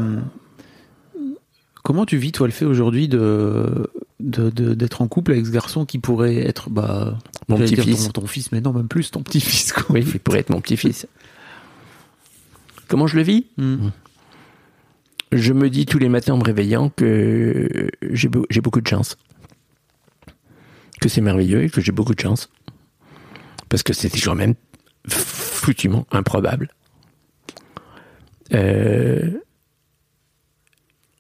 [1.83, 5.51] comment tu vis toi le fait aujourd'hui de de- de- d'être en couple avec ce
[5.51, 7.17] garçon qui pourrait être bah
[7.49, 8.07] Mon petit-fils.
[8.13, 9.85] ton, ton fils mais non même plus ton petit-fils quoi.
[9.91, 11.07] Oui, il pourrait être mon petit-fils.
[12.89, 13.47] Comment je le vis?
[13.57, 13.89] Mm.
[15.33, 19.17] Je me dis tous les matins en me réveillant que j'ai j'ai beaucoup de chance.
[21.01, 22.51] Que c'est merveilleux et que j'ai beaucoup de chance.
[23.69, 24.55] Parce que c'était quand même
[25.09, 26.69] foutument improbable.
[28.53, 29.31] Euh,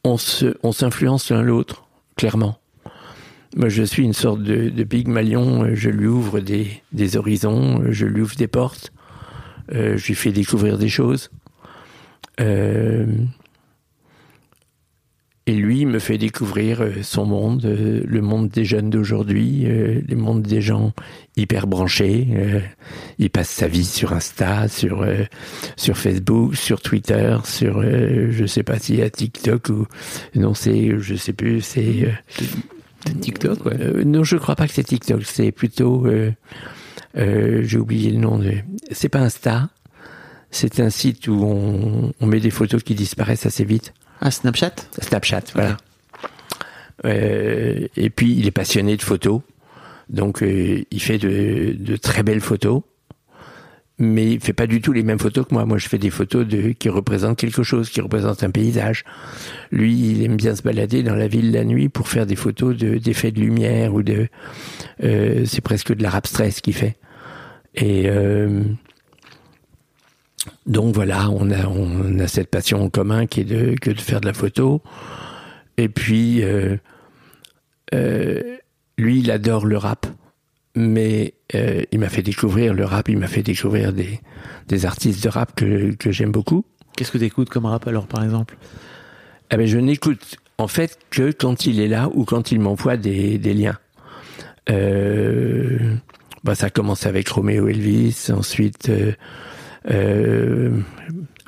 [0.04, 1.84] on se, on s'influence l'un l'autre,
[2.16, 2.58] clairement.
[3.56, 5.74] Moi, je suis une sorte de, de Pygmalion.
[5.74, 8.92] Je lui ouvre des, des horizons, je lui ouvre des portes,
[9.72, 11.30] euh, je lui fais découvrir des choses.
[12.40, 13.06] Euh,
[15.46, 20.00] et lui me fait découvrir euh, son monde, euh, le monde des jeunes d'aujourd'hui, euh,
[20.06, 20.92] le monde des gens
[21.36, 22.28] hyper branchés.
[23.18, 25.06] il passe sa vie sur Insta, sur
[25.76, 29.86] sur Facebook, sur Twitter, sur je sais pas s'il y a TikTok ou
[30.34, 32.08] non c'est je sais plus c'est
[33.20, 34.04] TikTok, ouais.
[34.04, 36.32] non je crois pas que c'est TikTok c'est plutôt euh,
[37.16, 38.52] euh, j'ai oublié le nom de
[38.90, 39.68] c'est pas Insta
[40.50, 44.74] c'est un site où on, on met des photos qui disparaissent assez vite Ah, Snapchat
[45.00, 45.76] Snapchat, voilà.
[47.06, 49.40] Euh, et puis il est passionné de photos,
[50.10, 52.82] donc euh, il fait de, de très belles photos,
[53.98, 55.64] mais il fait pas du tout les mêmes photos que moi.
[55.64, 59.04] Moi, je fais des photos de qui représentent quelque chose, qui représentent un paysage.
[59.70, 62.76] Lui, il aime bien se balader dans la ville la nuit pour faire des photos
[62.76, 64.28] de d'effets de lumière ou de.
[65.02, 66.96] euh, c'est presque de l'art abstrait ce qu'il fait.
[67.74, 68.10] Et
[70.66, 74.00] donc voilà, on a, on a cette passion en commun qui est de, que de
[74.00, 74.82] faire de la photo.
[75.76, 76.76] Et puis, euh,
[77.94, 78.56] euh,
[78.98, 80.06] lui, il adore le rap,
[80.74, 84.20] mais euh, il m'a fait découvrir le rap, il m'a fait découvrir des,
[84.68, 86.64] des artistes de rap que, que j'aime beaucoup.
[86.96, 88.56] Qu'est-ce que tu écoutes comme rap alors, par exemple?
[89.50, 92.96] Eh ben, je n'écoute en fait que quand il est là ou quand il m'envoie
[92.96, 93.78] des, des liens.
[96.42, 98.90] Bah, ça commence avec Roméo Elvis, ensuite,
[99.90, 100.70] euh,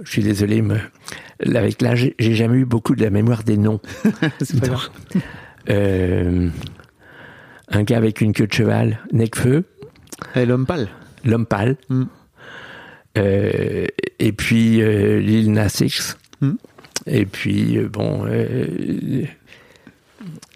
[0.05, 0.78] je suis désolé, mais
[1.55, 3.80] avec l'âge, j'ai jamais eu beaucoup de la mémoire des noms.
[5.70, 6.49] Euh,
[7.68, 9.62] un gars avec une queue de cheval, Necfeu,
[10.35, 10.89] Eh, L'homme pâle.
[11.24, 12.03] l'homme pâle, Mm.
[13.18, 13.87] Euh,
[14.18, 16.53] et puis euh, Lil Nas X, Mm.
[17.07, 18.24] et puis bon.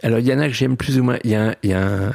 [0.03, 1.19] alors il y en a que j'aime plus ou moins.
[1.23, 2.13] Il y a, un- il y a un,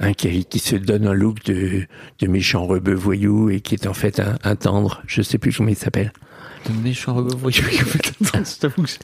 [0.00, 1.86] un qui, qui se donne un look de,
[2.18, 5.02] de méchant rebeu voyou et qui est en fait un, un tendre.
[5.06, 6.12] Je sais plus comment il s'appelle.
[6.68, 7.62] De méchant rebeu voyou.
[8.34, 8.98] Je t'avoue que j'ai-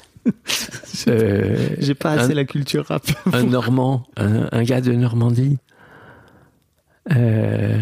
[1.08, 3.04] Euh, j'ai pas assez un- la culture rap.
[3.32, 5.58] un Normand, un, un gars de Normandie.
[7.14, 7.78] Euh,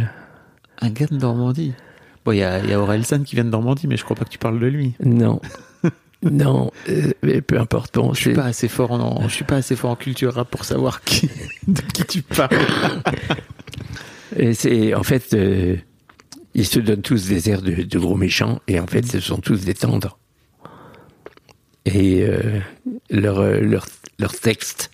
[0.82, 1.72] Un gars de Normandie.
[2.24, 4.16] Bon, il y a, il y a Orelsan qui vient de Normandie, mais je crois
[4.16, 4.94] pas que tu parles de lui.
[5.04, 5.40] non.
[6.24, 7.94] Non, euh, mais peu importe.
[7.94, 10.50] Bon, Je suis pas assez fort en, je suis pas assez fort en culture rap
[10.50, 11.28] pour savoir qui,
[11.68, 12.56] de qui tu parles.
[14.36, 15.76] Et c'est en fait, euh,
[16.54, 19.38] ils se donnent tous des airs de, de gros méchants, et en fait, ce sont
[19.38, 20.18] tous des tendres.
[21.84, 22.60] Et euh,
[23.10, 23.86] leurs
[24.40, 24.90] textes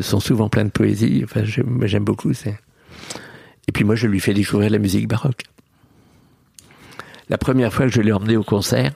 [0.00, 1.22] sont souvent pleins de poésie.
[1.24, 2.30] Enfin, j'aime beaucoup.
[2.30, 5.42] Et puis moi, je lui fais découvrir la musique baroque.
[7.28, 8.92] La première fois que je l'ai emmené au concert,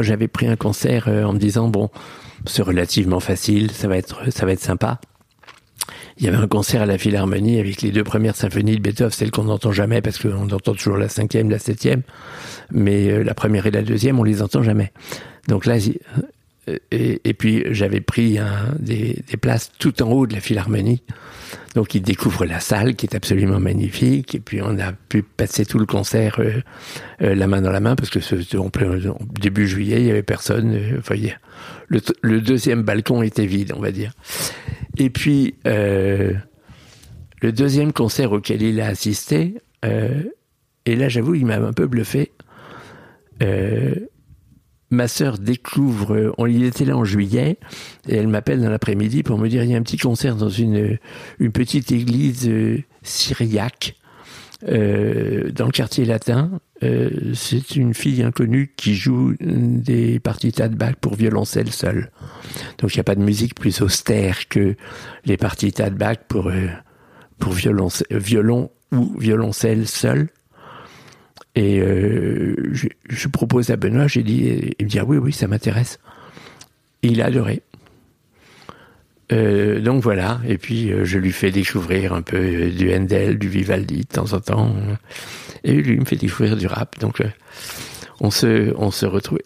[0.00, 1.90] j'avais pris un concert euh, en me disant bon,
[2.46, 5.00] c'est relativement facile, ça va être ça va être sympa.
[6.18, 9.10] Il y avait un concert à la Philharmonie avec les deux premières symphonies de Beethoven,
[9.10, 12.02] celles qu'on n'entend jamais parce qu'on entend toujours la cinquième, la septième,
[12.70, 14.92] mais euh, la première et la deuxième, on les entend jamais.
[15.48, 16.22] Donc là, euh,
[16.66, 21.02] et, puis j'avais pris un, des, des places tout en haut de la Philharmonie.
[21.74, 25.64] Donc il découvre la salle qui est absolument magnifique et puis on a pu passer
[25.64, 26.62] tout le concert euh,
[27.22, 28.70] euh, la main dans la main parce que ce, en
[29.40, 30.74] début juillet il y avait personne.
[30.74, 31.00] euh,
[31.88, 34.12] le, le deuxième balcon était vide, on va dire.
[34.98, 36.32] Et puis, euh,
[37.40, 40.22] le deuxième concert auquel il a assisté, euh,
[40.86, 42.32] et là j'avoue, il m'a un peu bluffé.
[43.42, 43.94] Euh,
[44.92, 47.58] ma sœur découvre, on il était là en juillet,
[48.08, 50.48] et elle m'appelle dans l'après-midi pour me dire il y a un petit concert dans
[50.48, 50.98] une,
[51.38, 53.96] une petite église euh, syriaque
[54.68, 56.60] euh, dans le quartier latin.
[56.84, 62.10] Euh, c'est une fille inconnue qui joue des partitas de pour violoncelle seul.
[62.78, 64.76] Donc il n'y a pas de musique plus austère que
[65.24, 66.68] les partitas de pour, euh,
[67.40, 70.28] pour violon ou violoncelle seul.
[71.54, 75.32] Et euh, je, je propose à Benoît, j'ai dit, il me dit ah oui, oui,
[75.32, 75.98] ça m'intéresse.
[77.02, 77.62] Il a adoré.
[79.32, 83.38] Euh, donc voilà, et puis euh, je lui fais découvrir un peu euh, du Handel,
[83.38, 84.74] du Vivaldi de temps en temps,
[85.64, 86.98] et lui il me fait découvrir du rap.
[86.98, 87.28] Donc euh,
[88.20, 89.38] on se, on se retrouve.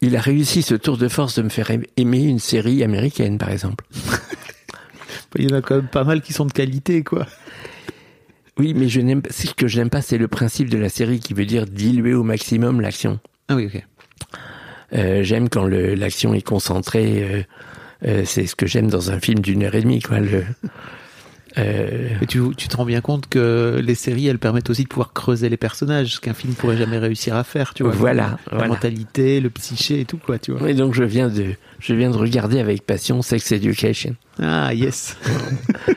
[0.00, 3.50] Il a réussi ce tour de force de me faire aimer une série américaine, par
[3.50, 3.84] exemple.
[5.38, 7.26] Il y en a quand même pas mal qui sont de qualité, quoi.
[8.58, 9.30] Oui, mais je n'aime pas.
[9.32, 12.14] Ce que je n'aime pas, c'est le principe de la série qui veut dire diluer
[12.14, 13.20] au maximum l'action.
[13.48, 13.82] Ah oui, ok.
[14.92, 17.22] Euh, j'aime quand l'action est concentrée.
[17.22, 17.42] euh,
[18.06, 20.20] euh, c'est ce que j'aime dans un film d'une heure et demie, quoi.
[20.20, 20.44] Le,
[21.58, 24.88] euh, Et tu, tu te rends bien compte que les séries, elles permettent aussi de
[24.88, 27.92] pouvoir creuser les personnages, ce qu'un film pourrait jamais réussir à faire, tu vois.
[27.92, 28.68] Voilà, La voilà.
[28.68, 30.68] mentalité, le psyché et tout, quoi, tu vois.
[30.70, 31.46] et donc je viens de,
[31.78, 34.16] je viens de regarder avec passion Sex Education.
[34.40, 35.16] Ah, yes.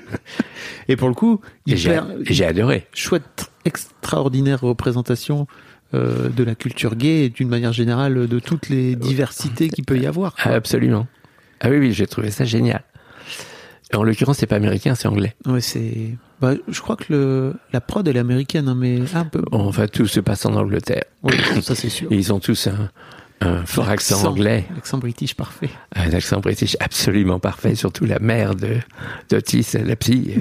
[0.88, 2.88] et pour le coup, j'ai, hyper, et j'ai adoré.
[2.93, 5.47] chouette, extraordinaire représentation
[5.93, 9.97] euh, de la culture gay et d'une manière générale de toutes les diversités qu'il peut
[9.97, 10.36] y avoir.
[10.36, 10.51] quoi.
[10.53, 11.07] Absolument.
[11.62, 12.84] Ah oui, oui, j'ai trouvé ça génial.
[13.94, 15.36] En l'occurrence, c'est pas américain, c'est anglais.
[15.46, 16.12] Ouais, c'est.
[16.42, 19.42] Bah, je crois que le la prod elle est américaine, hein, mais un peu.
[19.52, 21.04] Enfin, tout se passe en Angleterre.
[21.24, 22.12] Oui, ça c'est sûr.
[22.12, 22.90] Et ils ont tous un,
[23.42, 24.66] un fort accent anglais.
[24.78, 25.70] Accent british parfait.
[25.96, 28.78] Un accent british absolument parfait, surtout la mère de
[29.30, 30.36] d'Otis, la psy.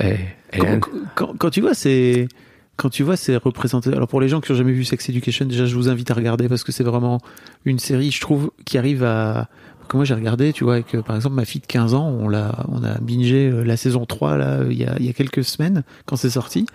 [0.00, 0.14] euh,
[0.56, 0.80] Quand, un-
[1.14, 2.28] quand- quand tu vois ces
[2.76, 5.46] quand tu vois ces représentés alors pour les gens qui ont jamais vu Sex Education
[5.46, 7.20] déjà je vous invite à regarder parce que c'est vraiment
[7.64, 9.48] une série je trouve qui arrive à
[9.88, 12.28] que moi j'ai regardé tu vois avec par exemple ma fille de 15 ans on
[12.28, 15.12] l'a on a bingé euh, la saison 3 là il y a il y a
[15.12, 16.66] quelques semaines quand c'est sorti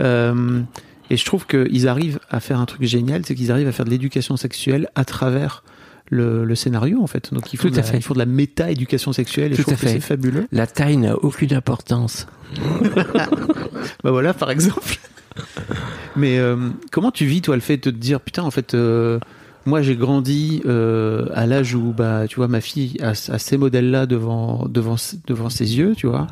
[0.00, 0.60] Euh,
[1.10, 3.84] et je trouve qu'ils arrivent à faire un truc génial c'est qu'ils arrivent à faire
[3.86, 5.64] de l'éducation sexuelle à travers
[6.10, 7.96] le, le scénario en fait donc ils font, Tout de à la, fait.
[7.98, 9.92] ils font de la méta éducation sexuelle et Tout je trouve à que fait.
[9.94, 12.26] c'est fabuleux La taille n'a aucune importance.
[14.04, 14.96] Bah voilà, par exemple.
[16.16, 16.56] Mais euh,
[16.92, 19.18] comment tu vis, toi, le fait de te dire, putain, en fait, euh,
[19.68, 23.56] moi, j'ai grandi euh, à l'âge où, bah, tu vois, ma fille a, a ces
[23.56, 24.96] modèles-là devant, devant,
[25.26, 26.26] devant ses yeux, tu vois.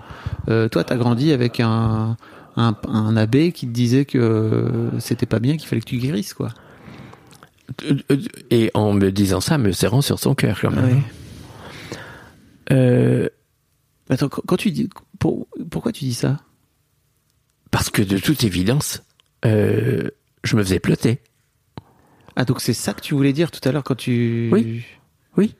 [0.48, 2.16] Euh, toi, t'as grandi avec un,
[2.56, 6.34] un, un abbé qui te disait que c'était pas bien, qu'il fallait que tu guérisses,
[6.34, 6.48] quoi.
[8.50, 11.02] Et en me disant ça, me serrant sur son cœur quand même.
[12.72, 13.28] Euh,
[14.08, 16.38] Attends, quand tu dis, pour- pourquoi tu dis ça?
[17.72, 19.02] Parce que de toute évidence,
[19.42, 20.10] je
[20.56, 21.18] me faisais ploter.
[22.36, 24.48] Ah, donc c'est ça que tu voulais dire tout à l'heure quand tu.
[24.52, 24.84] Oui.
[25.36, 25.54] Oui.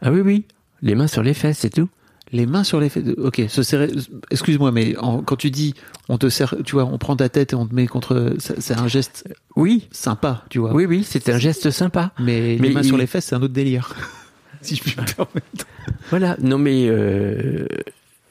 [0.00, 0.44] Ah oui, oui.
[0.80, 1.88] Les mains sur les fesses, c'est tout.
[2.32, 3.04] Les mains sur les fesses.
[3.18, 3.90] Ok, se serrer.
[4.30, 5.74] Excuse-moi, mais en- quand tu dis,
[6.08, 8.34] on te serre, tu vois, on prend ta tête et on te met contre.
[8.38, 9.88] C'est un geste Oui.
[9.92, 10.72] sympa, tu vois.
[10.74, 12.12] Oui, oui, c'est un geste sympa.
[12.18, 13.94] Mais, Mais les mains il- sur les fesses, c'est un autre délire.
[14.62, 15.66] si je puis me permettre.
[16.08, 16.36] Voilà.
[16.40, 17.66] Non, mais euh,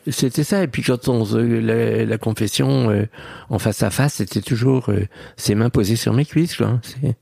[0.07, 0.63] c'était ça.
[0.63, 3.05] Et puis quand on la, la confession euh,
[3.49, 5.05] en face à face, c'était toujours euh,
[5.37, 6.55] ses mains posées sur mes cuisses.
[6.55, 6.79] Quoi.
[6.83, 7.15] C'est-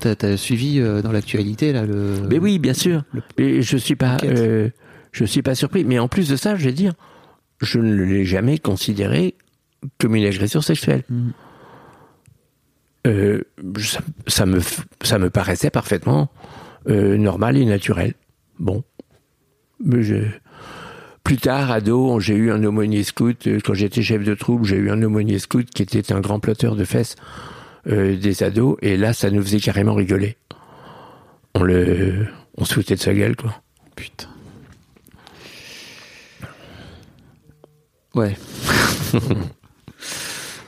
[0.00, 2.16] T'as t'as suivi euh, dans l'actualité là le.
[2.28, 3.04] Mais oui, bien sûr.
[3.38, 4.68] Mais je suis pas, euh,
[5.12, 5.84] je suis pas surpris.
[5.84, 6.92] Mais en plus de ça, je vais dire,
[7.62, 9.34] je ne l'ai jamais considéré
[9.98, 11.04] comme une agression sexuelle.
[11.08, 11.32] Mhm.
[13.06, 13.42] Euh,
[13.78, 14.60] ça, ça me,
[15.02, 16.30] ça me paraissait parfaitement
[16.88, 18.14] euh, normal et naturel.
[18.58, 18.82] Bon,
[19.82, 20.24] mais je-
[21.24, 23.46] plus tard, ado, j'ai eu un aumônier scout.
[23.46, 26.38] euh, Quand j'étais chef de troupe, j'ai eu un aumônier scout qui était un grand
[26.38, 27.16] plotteur de fesses
[27.88, 28.76] euh, des ados.
[28.82, 30.36] Et là, ça nous faisait carrément rigoler.
[31.54, 32.26] On le,
[32.58, 33.60] on se foutait de sa gueule, quoi.
[33.96, 34.28] Putain.
[38.14, 38.36] Ouais.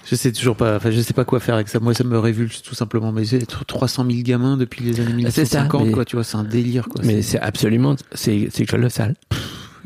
[0.06, 0.76] je sais toujours pas.
[0.76, 1.80] Enfin, je sais pas quoi faire avec ça.
[1.80, 3.12] Moi, ça me révulse tout simplement.
[3.12, 6.04] Mais c'est 300 000 gamins depuis les années Ah, c'est ça, 1950, mais- quoi.
[6.04, 7.02] Tu vois, c'est un délire, quoi.
[7.04, 9.14] Mais C'est- absolument, c'est, c'est colossal.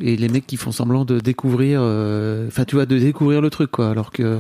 [0.01, 3.51] Et les mecs qui font semblant de découvrir, euh, enfin tu vois, de découvrir le
[3.51, 4.39] truc quoi, alors que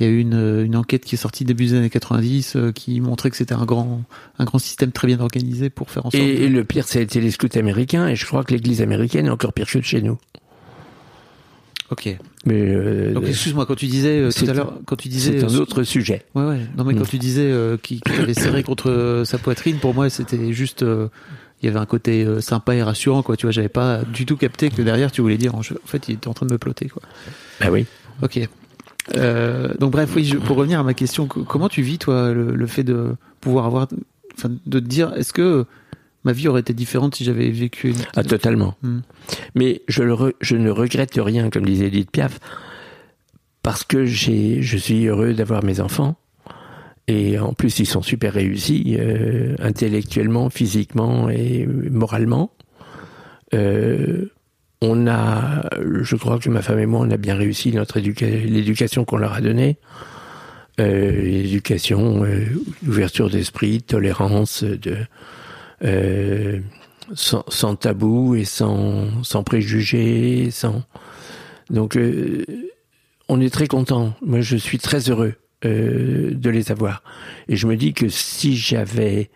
[0.00, 2.72] il y a eu une, une enquête qui est sortie début des années 90 euh,
[2.72, 4.02] qui montrait que c'était un grand,
[4.40, 6.20] un grand système très bien organisé pour faire en sorte.
[6.22, 8.52] Et, de- et le pire, ça a été les scouts américains, et je crois que
[8.52, 10.18] l'église américaine est encore pire que chez nous.
[11.90, 12.08] Ok.
[12.46, 15.38] Mais euh, Donc excuse-moi quand tu disais euh, tout c'est à l'heure, quand tu disais,
[15.38, 16.22] c'est un autre sujet.
[16.34, 17.08] ouais ouais, non mais quand Mm.
[17.08, 17.52] tu disais
[17.82, 20.84] qu'il qu'il t'avait serré contre sa poitrine, pour moi c'était juste,
[21.64, 23.36] il y avait un côté euh, sympa et rassurant quoi.
[23.36, 26.14] Tu vois, j'avais pas du tout capté que derrière tu voulais dire, en fait, il
[26.14, 27.02] était en train de me ploter quoi.
[27.60, 27.86] Ah oui.
[28.22, 28.38] Ok.
[29.16, 32.32] Euh, donc bref, oui, je- pour revenir à ma question, co- comment tu vis toi
[32.32, 33.88] le, le fait de pouvoir avoir,
[34.38, 35.66] enfin, de te dire, est-ce que
[36.24, 37.96] ma vie aurait été différente si j'avais vécu une...
[38.16, 38.74] Ah, totalement.
[38.82, 39.00] Hmm.
[39.54, 42.38] Mais je, le re- je ne regrette rien, comme disait Edith Piaf,
[43.62, 46.16] parce que j'ai, je suis heureux d'avoir mes enfants.
[47.06, 52.50] Et en plus, ils sont super réussis, euh, intellectuellement, physiquement et moralement.
[53.52, 54.32] Euh,
[54.80, 55.68] on a,
[56.02, 59.18] je crois que ma femme et moi, on a bien réussi notre éduca- l'éducation qu'on
[59.18, 59.76] leur a donnée.
[60.80, 62.46] Euh, éducation, euh,
[62.86, 64.96] ouverture d'esprit, tolérance, de,
[67.14, 70.82] sans, sans tabou et sans, sans préjugés, sans.
[71.68, 71.98] Donc,
[73.28, 74.14] on est très content.
[74.24, 75.34] Moi, je suis très heureux
[75.64, 77.02] euh, de les avoir.
[77.48, 79.30] Et je me dis que si j'avais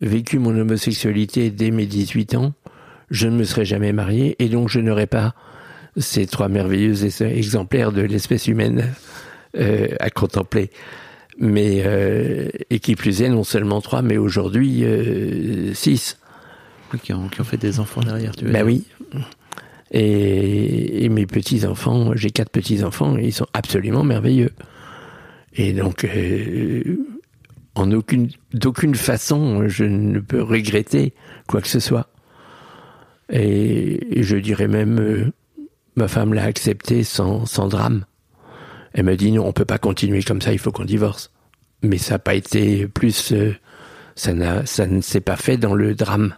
[0.00, 2.54] vécu mon homosexualité dès mes 18 ans,
[3.10, 5.34] je ne me serais jamais marié et donc je n'aurais pas
[5.96, 8.84] ces trois merveilleux es- exemplaires de l'espèce humaine
[9.58, 10.70] euh, à contempler.
[11.38, 16.18] Mais euh, et qui plus est, non seulement trois, mais aujourd'hui euh, six.
[17.02, 18.66] Qui, ont, qui ont fait des enfants derrière, tu veux Ben dire.
[18.66, 18.84] oui.
[19.92, 24.50] Et, et mes petits enfants, j'ai quatre petits enfants, et ils sont absolument merveilleux.
[25.54, 26.96] Et donc, euh,
[27.74, 31.14] en aucune, d'aucune façon, je ne peux regretter
[31.46, 32.08] quoi que ce soit.
[33.30, 35.32] Et, je dirais même, euh,
[35.96, 38.04] ma femme l'a accepté sans, sans drame.
[38.92, 41.30] Elle m'a dit non, on peut pas continuer comme ça, il faut qu'on divorce.
[41.82, 43.54] Mais ça n'a pas été plus, euh,
[44.16, 46.34] ça, n'a, ça ne s'est pas fait dans le drame.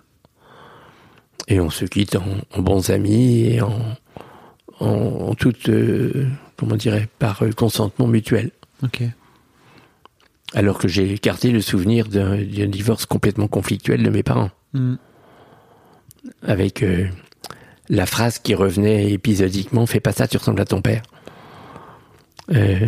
[1.49, 3.97] Et on se quitte en, bons amis et en,
[4.81, 8.51] en, toute, euh, comment dirais par consentement mutuel.
[8.83, 9.03] Ok.
[10.55, 14.51] Alors que j'ai écarté le souvenir d'un, divorce complètement conflictuel de mes parents.
[14.74, 14.97] Hmm.
[16.43, 17.09] Avec euh,
[17.89, 21.03] la phrase qui revenait épisodiquement Fais pas ça, tu ressembles à ton père.
[22.51, 22.87] Euh,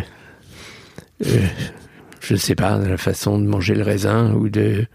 [1.25, 1.47] euh,
[2.21, 4.85] je ne sais pas, la façon de manger le raisin ou de,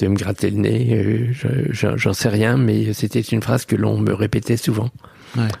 [0.00, 3.98] de me gratter le nez, euh, j'en sais rien, mais c'était une phrase que l'on
[3.98, 4.90] me répétait souvent.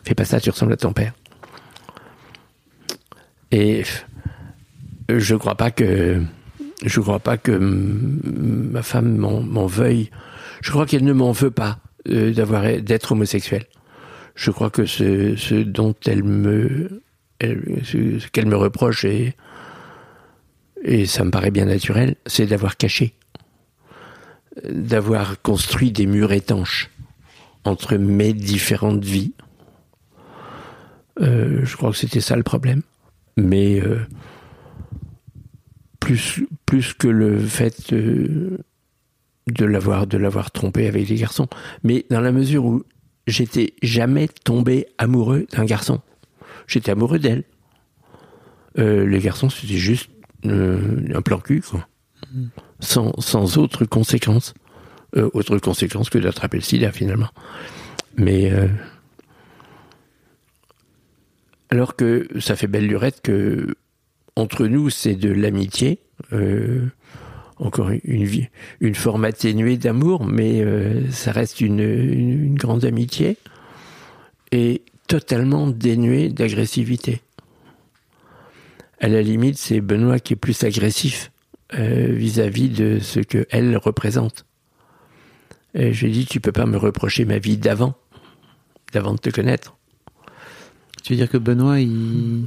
[0.04, 1.12] Fais pas ça, tu ressembles à ton père.
[3.50, 3.84] Et
[5.08, 6.22] je crois pas que
[6.84, 10.10] je crois pas que ma femme m'en veuille.
[10.62, 11.78] Je crois qu'elle ne m'en veut pas
[12.08, 13.66] euh, d'avoir d'être homosexuel.
[14.34, 17.02] Je crois que ce, dont elle me
[17.38, 19.34] qu'elle me reproche et
[20.84, 23.14] et ça me paraît bien naturel, c'est d'avoir caché,
[24.68, 26.90] d'avoir construit des murs étanches
[27.64, 29.32] entre mes différentes vies.
[31.20, 32.82] Euh, je crois que c'était ça le problème.
[33.36, 34.00] Mais euh,
[36.02, 38.58] plus, plus que le fait de,
[39.46, 41.46] de l'avoir de l'avoir trompé avec des garçons,
[41.84, 42.82] mais dans la mesure où
[43.28, 46.00] j'étais jamais tombé amoureux d'un garçon,
[46.66, 47.44] j'étais amoureux d'elle.
[48.78, 50.10] Euh, les garçons, c'était juste
[50.44, 51.86] euh, un plan cul, quoi.
[52.80, 54.54] Sans, sans autre conséquence.
[55.16, 57.28] Euh, autre conséquence que d'attraper le sida, finalement.
[58.16, 58.50] Mais.
[58.50, 58.66] Euh,
[61.70, 63.76] alors que ça fait belle lurette que
[64.36, 66.00] entre nous, c'est de l'amitié.
[67.58, 70.64] encore une, forme atténuée d'amour, mais
[71.10, 73.36] ça reste une, une, grande amitié
[74.50, 77.22] et totalement dénuée d'agressivité
[79.02, 81.32] à la limite, c'est Benoît qui est plus agressif
[81.74, 84.46] euh, vis-à-vis de ce que elle représente.
[85.74, 87.94] Et je lui dis, tu peux pas me reprocher ma vie d'avant,
[88.92, 89.76] d'avant de te connaître.
[91.02, 92.46] Tu veux dire que Benoît, il,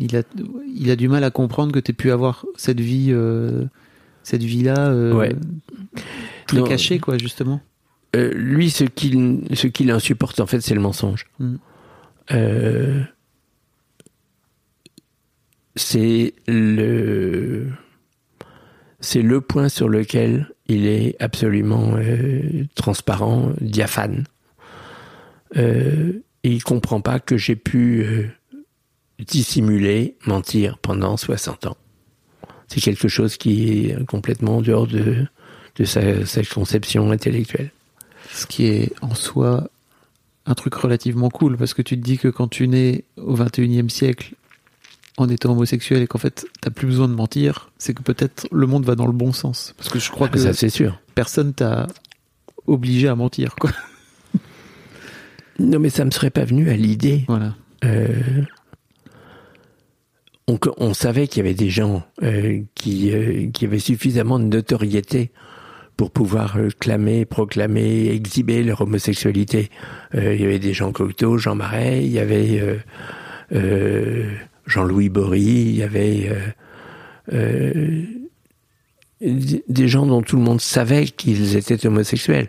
[0.00, 0.22] il, a,
[0.74, 3.64] il a du mal à comprendre que tu aies pu avoir cette vie, euh,
[4.22, 5.34] cette vie-là, euh, ouais.
[6.46, 7.60] très cachée, quoi, justement.
[8.14, 11.26] lui, ce qu'il, ce qu'il insupporte, en fait, c'est le mensonge.
[11.38, 11.54] Mm.
[12.32, 13.02] Euh,
[15.76, 17.68] c'est le
[19.00, 24.24] c'est le point sur lequel il est absolument euh, transparent, diaphane.
[25.56, 28.28] Euh, il comprend pas que j'ai pu euh,
[29.24, 31.76] dissimuler, mentir pendant 60 ans.
[32.68, 35.26] C'est quelque chose qui est complètement en dehors de,
[35.76, 37.70] de sa, sa conception intellectuelle.
[38.32, 39.70] Ce qui est en soi
[40.46, 43.88] un truc relativement cool, parce que tu te dis que quand tu nais au 21e
[43.88, 44.34] siècle
[45.16, 48.66] en étant homosexuel et qu'en fait t'as plus besoin de mentir, c'est que peut-être le
[48.66, 49.74] monde va dans le bon sens.
[49.76, 50.98] Parce que je crois ah, que ça c'est sûr.
[51.14, 51.86] Personne t'a
[52.66, 53.70] obligé à mentir, quoi.
[55.58, 57.24] Non, mais ça me serait pas venu à l'idée.
[57.28, 57.54] Voilà.
[57.84, 58.42] Euh,
[60.78, 65.30] on, savait qu'il y avait des gens euh, qui, euh, qui avaient suffisamment de notoriété
[65.96, 69.68] pour pouvoir clamer, proclamer, exhiber leur homosexualité.
[70.14, 72.58] il y avait des gens Cocteau, Jean Marais, il y avait
[74.70, 76.30] Jean-Louis Bory, il y avait
[77.32, 78.02] euh, euh,
[79.20, 82.48] des gens dont tout le monde savait qu'ils étaient homosexuels.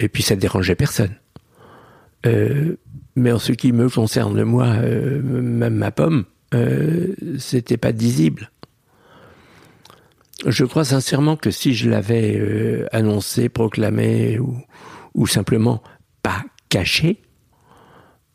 [0.00, 1.14] Et puis ça dérangeait personne.
[2.24, 2.76] Euh,
[3.14, 6.24] mais en ce qui me concerne, moi, même ma pomme,
[7.38, 8.50] c'était pas visible.
[10.46, 14.56] Je crois sincèrement que si je l'avais annoncé, proclamé ou,
[15.14, 15.82] ou, simplement
[16.22, 17.20] pas caché,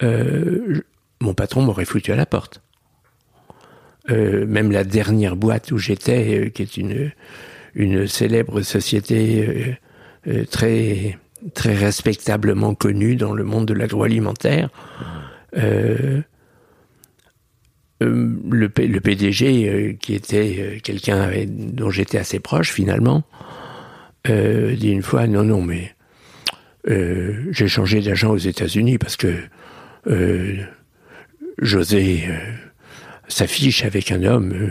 [0.01, 2.61] mon patron m'aurait foutu à la porte.
[4.09, 7.11] Euh, même la dernière boîte où j'étais, euh, qui est une,
[7.75, 9.77] une célèbre société
[10.27, 11.19] euh, très,
[11.53, 14.69] très respectablement connue dans le monde de l'agroalimentaire,
[18.01, 23.23] le, le, PDG, qui était quelqu'un dont j'étais assez proche finalement,
[24.25, 25.93] dit une fois, non, non, mais
[26.85, 29.33] j'ai changé d'agent aux États-Unis parce que
[31.59, 32.23] José
[33.31, 34.69] s'affiche avec un homme, euh,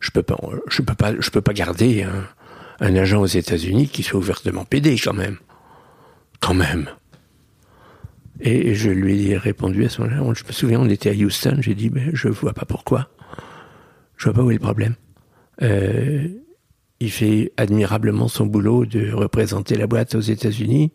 [0.00, 0.36] je peux pas,
[0.68, 2.04] je peux pas, peux pas garder
[2.80, 5.38] un, agent aux États-Unis qui soit ouvertement pédé quand même,
[6.40, 6.88] quand même.
[8.40, 10.34] Et je lui ai répondu à ce moment-là.
[10.34, 11.58] Je me souviens, on était à Houston.
[11.60, 13.08] J'ai dit, mais je vois pas pourquoi.
[14.16, 14.94] Je vois pas où est le problème.
[15.62, 16.28] Euh,
[17.00, 20.92] il fait admirablement son boulot de représenter la boîte aux États-Unis.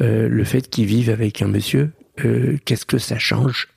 [0.00, 1.92] Euh, le fait qu'il vive avec un monsieur,
[2.64, 3.68] qu'est-ce que ça change?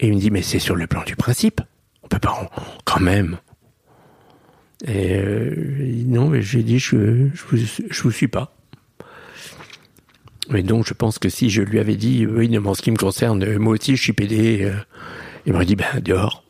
[0.00, 1.60] Et il me dit, mais c'est sur le plan du principe.
[2.02, 2.50] On peut pas,
[2.84, 3.38] quand même.
[4.84, 7.56] Et euh, non, mais j'ai dit, je, je,
[7.90, 8.56] je vous suis pas.
[10.54, 12.90] Et donc, je pense que si je lui avais dit, oui, mais en ce qui
[12.90, 14.72] me concerne, euh, moi aussi, je suis pédé, euh,
[15.46, 16.42] il m'aurait dit, ben, dehors.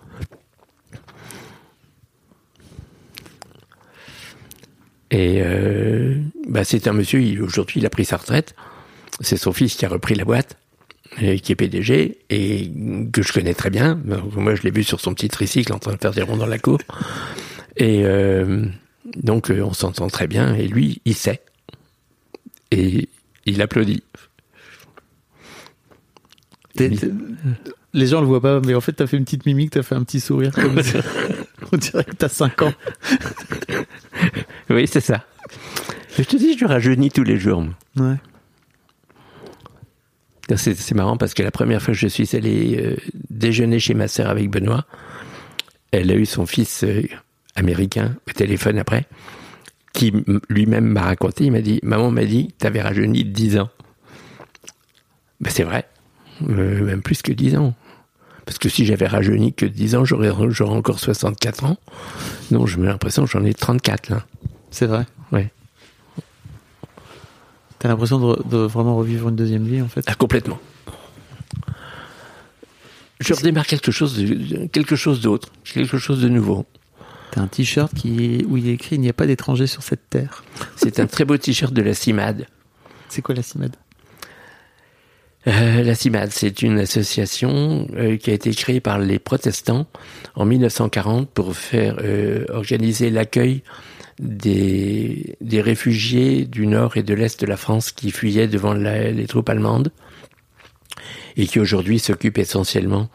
[5.12, 6.18] Et euh,
[6.49, 8.55] bah, c'est un monsieur, aujourd'hui, il a pris sa retraite.
[9.20, 10.57] C'est son fils qui a repris la boîte,
[11.20, 12.70] et qui est PDG, et
[13.12, 14.01] que je connais très bien.
[14.34, 16.47] Moi, je l'ai vu sur son petit tricycle en train de faire des ronds dans
[16.47, 16.78] la cour.
[17.76, 18.64] Et euh,
[19.16, 20.55] donc, euh, on s'entend très bien.
[20.55, 21.43] Et lui, il sait.
[22.70, 23.11] Et
[23.47, 24.03] il applaudit.
[26.74, 27.11] T'es- t'es-
[27.95, 29.95] Les gens le voient pas, mais en fait, t'as fait une petite mimique, t'as fait
[29.95, 30.53] un petit sourire.
[30.55, 30.80] Comme
[31.72, 32.72] On dirait que t'as 5 ans.
[34.70, 35.24] Oui, c'est ça.
[36.16, 37.64] Je te dis, je rajeunis tous les jours.
[37.97, 38.16] Ouais.
[40.57, 42.97] C'est c'est marrant parce que la première fois que je suis allé euh,
[43.30, 44.84] déjeuner chez ma sœur avec Benoît,
[45.93, 47.03] elle a eu son fils euh,
[47.55, 49.07] américain au téléphone après,
[49.93, 50.12] qui
[50.49, 53.70] lui-même m'a raconté, il m'a dit, maman m'a dit, t'avais rajeuni de 10 ans.
[55.40, 55.86] Ben, c'est vrai,
[56.49, 57.74] Euh, même plus que 10 ans.
[58.47, 61.76] Parce que si j'avais rajeuni que 10 ans, j'aurais j'aurais encore 64 ans.
[62.51, 64.26] Non, j'ai l'impression que j'en ai 34 là.
[64.70, 65.07] C'est vrai.
[65.30, 65.51] Ouais.
[67.78, 70.05] T'as l'impression de, vraiment revivre une deuxième vie, en fait?
[70.07, 70.59] Ah, complètement.
[73.20, 76.66] Je redémarre quelque chose, de, quelque chose d'autre, quelque chose de nouveau.
[77.33, 80.09] T'as un t-shirt qui, où il est écrit Il n'y a pas d'étrangers sur cette
[80.11, 80.45] terre.
[80.76, 82.47] C'est un très beau t-shirt de la CIMAD.
[83.09, 83.74] C'est quoi la CIMAD?
[85.49, 89.87] Euh, la CIMAD, c'est une association euh, qui a été créée par les protestants
[90.37, 93.62] en 1940 pour faire euh, organiser l'accueil
[94.20, 99.11] des, des réfugiés du nord et de l'est de la France qui fuyaient devant la-
[99.11, 99.91] les troupes allemandes
[101.37, 103.09] et qui aujourd'hui s'occupe essentiellement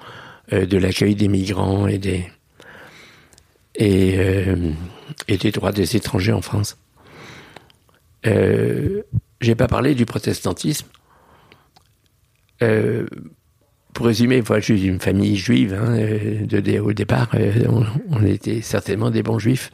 [0.51, 2.25] de l'accueil des migrants et des
[3.77, 4.71] et, euh,
[5.27, 6.77] et des droits des étrangers en France.
[8.25, 9.03] Euh,
[9.39, 10.87] J'ai pas parlé du protestantisme.
[12.63, 13.05] Euh,
[13.93, 15.73] pour résumer, moi, je suis d'une famille juive.
[15.73, 17.67] Hein, euh, au départ, euh,
[18.09, 19.71] on, était certainement des bons juifs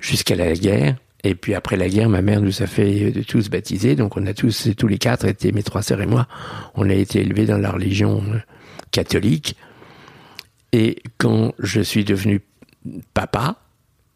[0.00, 0.96] jusqu'à la guerre.
[1.24, 3.96] Et puis après la guerre, ma mère nous a fait tous baptiser.
[3.96, 6.28] Donc on a tous, tous les quatre, été mes trois sœurs et moi,
[6.74, 8.22] on a été élevés dans la religion
[8.90, 9.56] catholique.
[10.72, 12.42] Et quand je suis devenu
[13.14, 13.56] papa,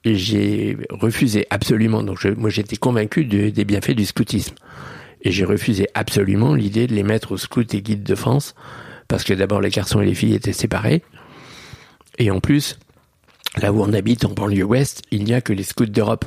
[0.05, 2.03] j'ai refusé absolument.
[2.03, 4.55] Donc je- moi j'étais convaincu de- des bienfaits du scoutisme.
[5.23, 8.55] Et j'ai refusé absolument l'idée de les mettre aux scouts et guides de France,
[9.09, 11.03] parce que d'abord les garçons et les filles étaient séparés.
[12.19, 12.79] Et en plus,
[13.61, 16.25] là où on habite en banlieue ouest, il n'y a que les scouts d'Europe.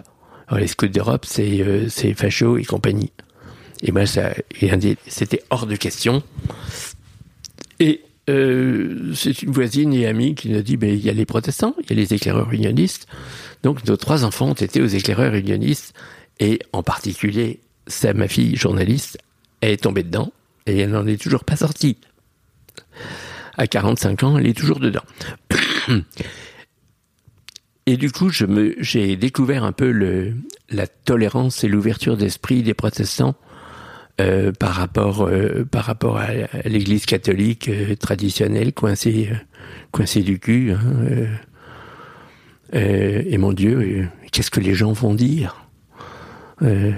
[0.47, 3.11] Alors les scouts d'Europe, c'est euh, c'est Facho et compagnie.
[3.83, 6.21] Et moi, c'était hors de question.
[7.79, 11.13] Et euh, c'est une voisine et amie qui nous a dit, ben, il y a
[11.13, 13.07] les protestants, il y a les éclaireurs unionistes.
[13.63, 15.93] Donc nos trois enfants ont été aux éclaireurs unionistes,
[16.39, 19.17] et en particulier, ça, ma fille journaliste,
[19.61, 20.31] elle est tombée dedans,
[20.65, 21.97] et elle n'en est toujours pas sortie.
[23.57, 25.03] À 45 ans, elle est toujours dedans.
[27.87, 29.91] Et du coup, je me, j'ai découvert un peu
[30.69, 33.35] la tolérance et l'ouverture d'esprit des protestants
[34.21, 39.29] euh, par rapport, euh, par rapport à, à l'Église catholique euh, traditionnelle, coincée,
[39.91, 40.71] coincée du cul.
[40.71, 41.27] hein,
[42.73, 45.67] et mon Dieu, qu'est-ce que les gens vont dire?
[46.61, 46.93] Euh,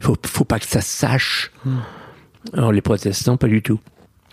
[0.00, 1.50] faut, faut pas que ça se sache.
[2.52, 3.80] Alors les protestants, pas du tout.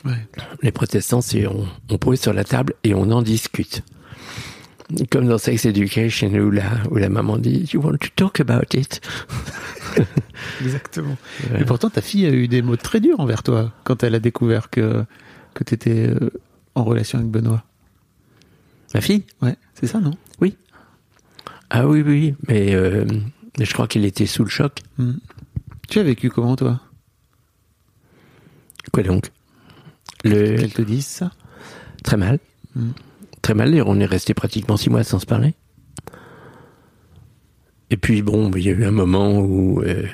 [0.04, 0.28] Ouais.
[0.62, 3.84] Les protestants, c'est on, on pose sur la table et on en discute.
[5.10, 8.74] Comme dans Sex Education où la, où la maman dit You want to talk about
[8.74, 9.02] it?
[10.62, 11.18] Exactement.
[11.58, 14.20] Et pourtant, ta fille a eu des mots très durs envers toi quand elle a
[14.20, 15.04] découvert que,
[15.54, 16.12] que tu étais
[16.76, 17.64] en relation avec Benoît.
[18.94, 19.24] Ma fille?
[19.42, 20.12] Ouais, c'est ça, non?
[20.40, 20.56] Oui.
[21.70, 23.06] Ah oui, oui, mais, euh,
[23.60, 24.82] je crois qu'elle était sous le choc.
[24.98, 25.14] Hmm.
[25.90, 26.80] Tu as vécu comment, toi?
[28.92, 29.32] Quoi donc?
[30.24, 31.32] Le, Qu'elle te dise ça?
[32.04, 32.40] Très mal.
[32.76, 32.92] Mm.
[33.46, 35.54] Très mal, et on est resté pratiquement six mois sans se parler.
[37.92, 40.08] Et puis bon, il y a eu un moment où, euh,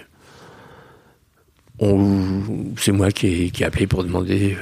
[2.75, 4.57] c'est moi qui ai, qui ai appelé pour demander,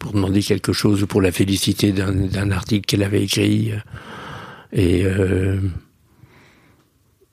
[0.00, 3.70] pour demander quelque chose ou pour la féliciter d'un article qu'elle avait écrit.
[3.70, 3.78] euh,
[4.72, 5.60] Et, euh,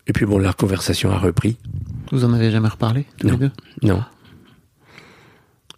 [0.06, 1.58] et puis bon, la conversation a repris.
[2.12, 3.34] Vous en avez jamais reparlé, tous Non.
[3.34, 3.52] les deux?
[3.82, 4.04] Non.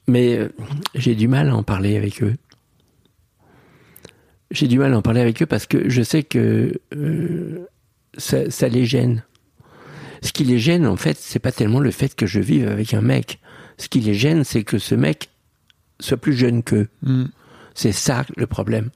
[0.10, 0.50] Mais euh,
[0.96, 2.36] j'ai du mal à en parler avec eux.
[4.52, 7.66] J'ai du mal à en parler avec eux parce que je sais que euh,
[8.18, 9.24] ça, ça les gêne.
[10.22, 12.94] Ce qui les gêne, en fait, c'est pas tellement le fait que je vive avec
[12.94, 13.40] un mec.
[13.78, 15.30] Ce qui les gêne, c'est que ce mec
[16.00, 16.88] soit plus jeune qu'eux.
[17.02, 17.26] Hmm.
[17.74, 18.90] C'est ça le problème.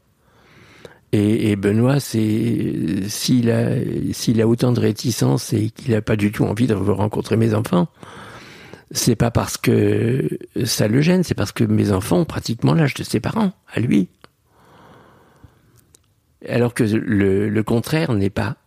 [1.11, 3.69] Et, et Benoît, c'est s'il a
[4.11, 7.53] s'il a autant de réticence et qu'il n'a pas du tout envie de rencontrer mes
[7.53, 7.87] enfants,
[8.91, 10.27] c'est pas parce que
[10.65, 13.79] ça le gêne, c'est parce que mes enfants ont pratiquement l'âge de ses parents, à
[13.79, 14.09] lui.
[16.49, 18.57] Alors que le, contraire n'est pas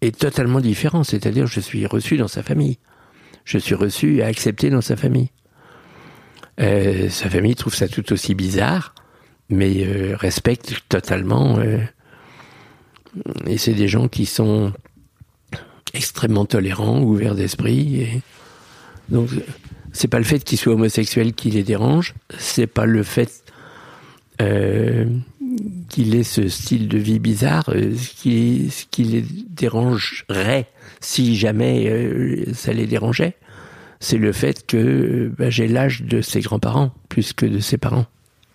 [0.00, 2.78] est totalement différent, c'est-à-dire je suis reçu dans sa famille,
[3.44, 5.30] je suis reçu et accepté dans sa famille.
[6.60, 8.94] Euh, sa famille trouve ça tout aussi bizarre,
[9.48, 11.58] mais euh, respecte totalement.
[11.58, 11.78] Euh,
[13.46, 14.72] et c'est des gens qui sont
[15.94, 18.02] extrêmement tolérants, ouverts d'esprit.
[18.02, 18.22] Et
[19.08, 19.30] donc,
[19.92, 23.44] c'est pas le fait qu'ils soient homosexuels qui les dérange, c'est pas le fait
[25.88, 30.68] qu'il ait ce style de vie bizarre, euh, ce, qui, ce qui les dérangerait
[31.00, 33.36] si jamais euh, ça les dérangeait,
[34.00, 38.06] c'est le fait que bah, j'ai l'âge de ses grands-parents plus que de ses parents.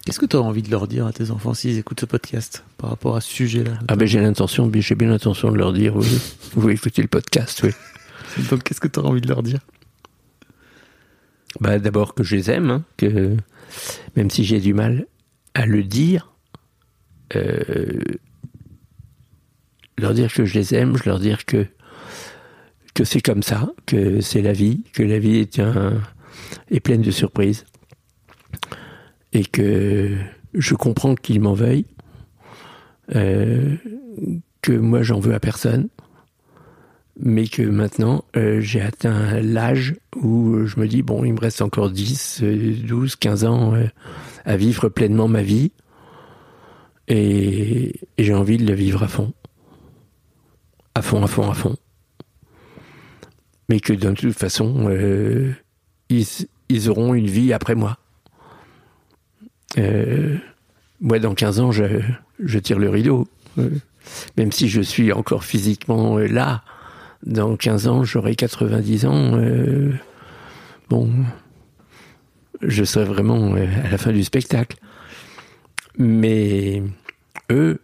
[0.05, 2.65] Qu'est-ce que tu as envie de leur dire à tes enfants s'ils écoutent ce podcast
[2.77, 3.80] par rapport à ce sujet-là?
[3.88, 6.07] Ah ben j'ai l'intention, j'ai bien l'intention de leur dire, oui,
[6.55, 7.71] vous écoutez le podcast, oui.
[8.49, 9.59] Donc qu'est-ce que tu as envie de leur dire?
[11.61, 13.38] Bah d'abord que je les aime, hein, que
[14.17, 15.05] même si j'ai du mal
[15.53, 16.32] à le dire,
[17.35, 17.99] euh,
[19.97, 21.65] leur dire que je les aime, je leur dire que
[23.03, 25.47] c'est comme ça, que c'est la vie, que la vie
[26.69, 27.65] est pleine de surprises.
[29.34, 30.15] Et que
[30.53, 31.88] je comprends qu'ils m'en veuillent,
[33.15, 33.76] euh,
[34.61, 35.89] que moi j'en veux à personne,
[37.19, 41.61] mais que maintenant euh, j'ai atteint l'âge où je me dis bon il me reste
[41.64, 43.73] encore 10, 12, 15 ans
[44.45, 45.72] à vivre pleinement ma vie
[47.07, 49.34] et, j'ai envie de le vivre à fond.
[50.95, 51.75] À fond, à fond, à fond.
[53.69, 55.53] Mais que de toute façon, euh,
[56.09, 57.97] ils, auront une vie après moi.
[59.77, 60.38] Euh,
[61.01, 63.27] moi, dans 15 ans, je, tire le rideau.
[63.57, 63.69] Euh,
[64.38, 66.63] même si je suis encore physiquement là,
[67.25, 69.41] dans 15 ans, j'aurai 90 ans.
[70.89, 71.09] Bon,
[72.61, 74.77] je serai vraiment à la fin du spectacle.
[75.98, 76.84] Mais
[77.52, 77.80] eux,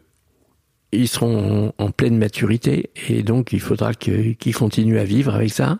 [0.92, 5.80] ils seront en, pleine maturité et donc il faudra qu'ils continuent à vivre avec ça.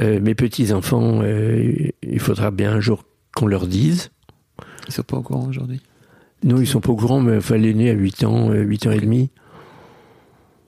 [0.00, 3.04] Euh, mes petits-enfants, euh, il faudra bien un jour
[3.34, 4.10] qu'on leur dise.
[4.88, 5.80] Ils sont pas au courant aujourd'hui.
[6.44, 8.90] Non, ils sont pas au courant, mais enfin, l'aîné à 8 ans, euh, 8 ans
[8.90, 9.30] et demi.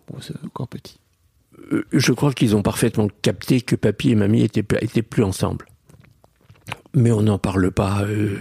[0.09, 0.99] Bon, c'est encore petit.
[1.73, 5.67] Euh, Je crois qu'ils ont parfaitement capté que papy et mamie étaient, étaient plus ensemble.
[6.95, 8.39] Mais on n'en parle pas euh,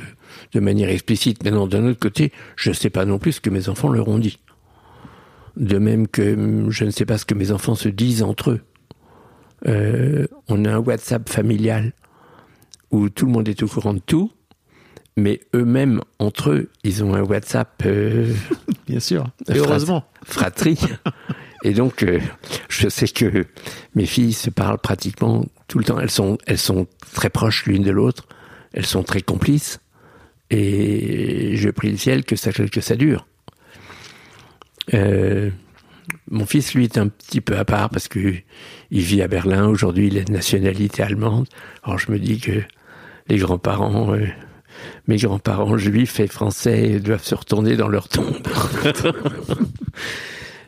[0.53, 1.43] de manière explicite.
[1.43, 4.07] Maintenant, d'un autre côté, je ne sais pas non plus ce que mes enfants leur
[4.07, 4.39] ont dit.
[5.57, 8.51] De même que hum, je ne sais pas ce que mes enfants se disent entre
[8.51, 8.61] eux.
[9.68, 11.93] Euh, on a un WhatsApp familial
[12.91, 14.31] où tout le monde est au courant de tout,
[15.15, 18.34] mais eux-mêmes, entre eux, ils ont un WhatsApp euh,
[18.88, 19.27] Bien sûr.
[19.49, 20.03] Et heureusement.
[20.23, 20.80] Fratrie.
[21.64, 22.19] Et donc, euh,
[22.68, 23.45] je sais que
[23.95, 25.99] mes filles se parlent pratiquement tout le temps.
[25.99, 28.27] Elles sont, elles sont très proches l'une de l'autre.
[28.73, 29.80] Elles sont très complices.
[30.55, 33.25] Et je prie le ciel que ça, que ça dure.
[34.93, 35.49] Euh,
[36.30, 38.35] mon fils, lui, est un petit peu à part parce que
[38.91, 39.65] il vit à Berlin.
[39.67, 41.47] Aujourd'hui, il est de nationalité allemande.
[41.84, 42.61] Alors, je me dis que
[43.30, 44.27] les grands-parents, euh,
[45.07, 48.38] mes grands-parents juifs et français doivent se retourner dans leur tombe.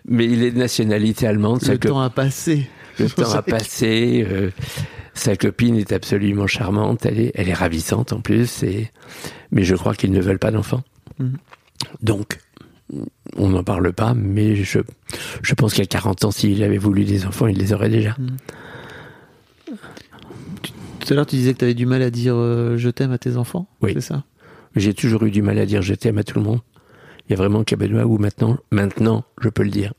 [0.08, 1.62] Mais il est de nationalité allemande.
[1.68, 2.68] Le temps a passé.
[2.98, 4.26] le temps a passé.
[4.28, 4.50] euh,
[5.16, 7.06] sa copine est absolument charmante.
[7.06, 8.62] Elle est, elle est ravissante en plus.
[8.64, 8.92] Et,
[9.52, 10.84] mais je crois qu'ils ne veulent pas d'enfants.
[11.20, 11.38] Mhm.
[12.02, 12.40] Donc,
[13.38, 14.14] on n'en parle pas.
[14.14, 14.80] Mais je,
[15.42, 18.16] je pense qu'à 40 ans, s'il avait voulu des enfants, il les aurait déjà.
[21.00, 23.12] Tout à l'heure, tu disais que tu avais du mal à dire euh, je t'aime
[23.12, 23.68] à tes enfants.
[23.82, 23.92] Oui.
[23.96, 24.24] C'est ça?
[24.76, 26.60] J'ai toujours eu du mal à dire je t'aime à tout le monde.
[27.28, 29.94] Il y a vraiment qu'à Benoît où maintenant, maintenant, je peux le dire.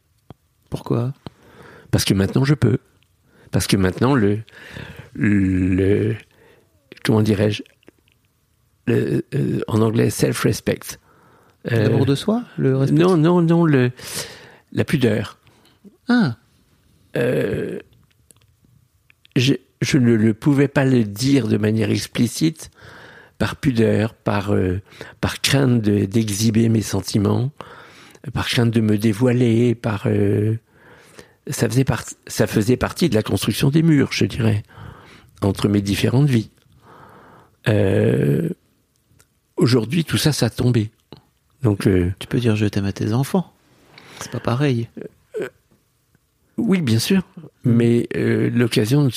[0.68, 1.14] Pourquoi?
[1.90, 2.78] Parce que maintenant, je peux.
[3.51, 4.40] Parce que maintenant, le.
[5.16, 6.14] Le
[7.05, 7.62] comment dirais-je
[8.88, 9.20] euh,
[9.68, 10.98] En anglais, self-respect.
[11.72, 12.97] Euh, L'amour de soi Le respect?
[12.98, 13.90] Non, non, non, le,
[14.72, 15.38] la pudeur.
[16.09, 16.36] Ah,
[17.16, 17.78] Euh,
[19.36, 22.70] je, je ne le pouvais pas le dire de manière explicite
[23.38, 24.80] par pudeur, par, euh,
[25.20, 27.51] par crainte de- d'exhiber mes sentiments,
[28.32, 30.56] par crainte de me dévoiler, par euh,
[31.48, 31.84] ça faisait
[32.26, 34.62] ça faisait partie de la construction des murs, je dirais,
[35.42, 36.50] entre mes différentes vies.
[37.68, 38.48] Euh,
[39.56, 40.90] Aujourd'hui, tout ça, ça a tombé.
[41.62, 43.52] Donc, euh, tu peux dire je t'aime à tes enfants.
[44.20, 44.88] C'est pas pareil.
[46.58, 47.22] Oui, bien sûr,
[47.64, 49.10] mais euh, l'occasion ne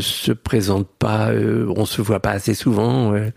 [0.00, 3.14] se présentent pas, euh, on se voit pas assez souvent.
[3.14, 3.30] euh,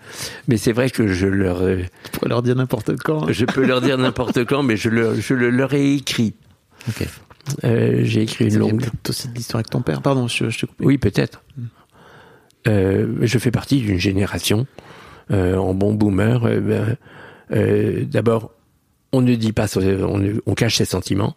[0.48, 3.32] mais c'est vrai que je leur, euh, Tu pourrais leur dire n'importe quand.
[3.32, 6.34] je peux leur dire n'importe quand, mais je, le, je le leur ai écrit.
[6.90, 7.08] Ok.
[7.64, 8.86] Euh, J'ai écrit une longue.
[9.08, 10.02] aussi de l'histoire avec ton père.
[10.02, 10.86] Pardon, je, je t'ai coupé.
[10.86, 11.44] Oui, peut-être.
[12.68, 14.66] Euh, je fais partie d'une génération
[15.32, 16.40] euh, en bon boomer.
[16.62, 16.98] ben,
[18.06, 18.52] D'abord,
[19.12, 21.36] on ne dit pas, on, cache ses sentiments.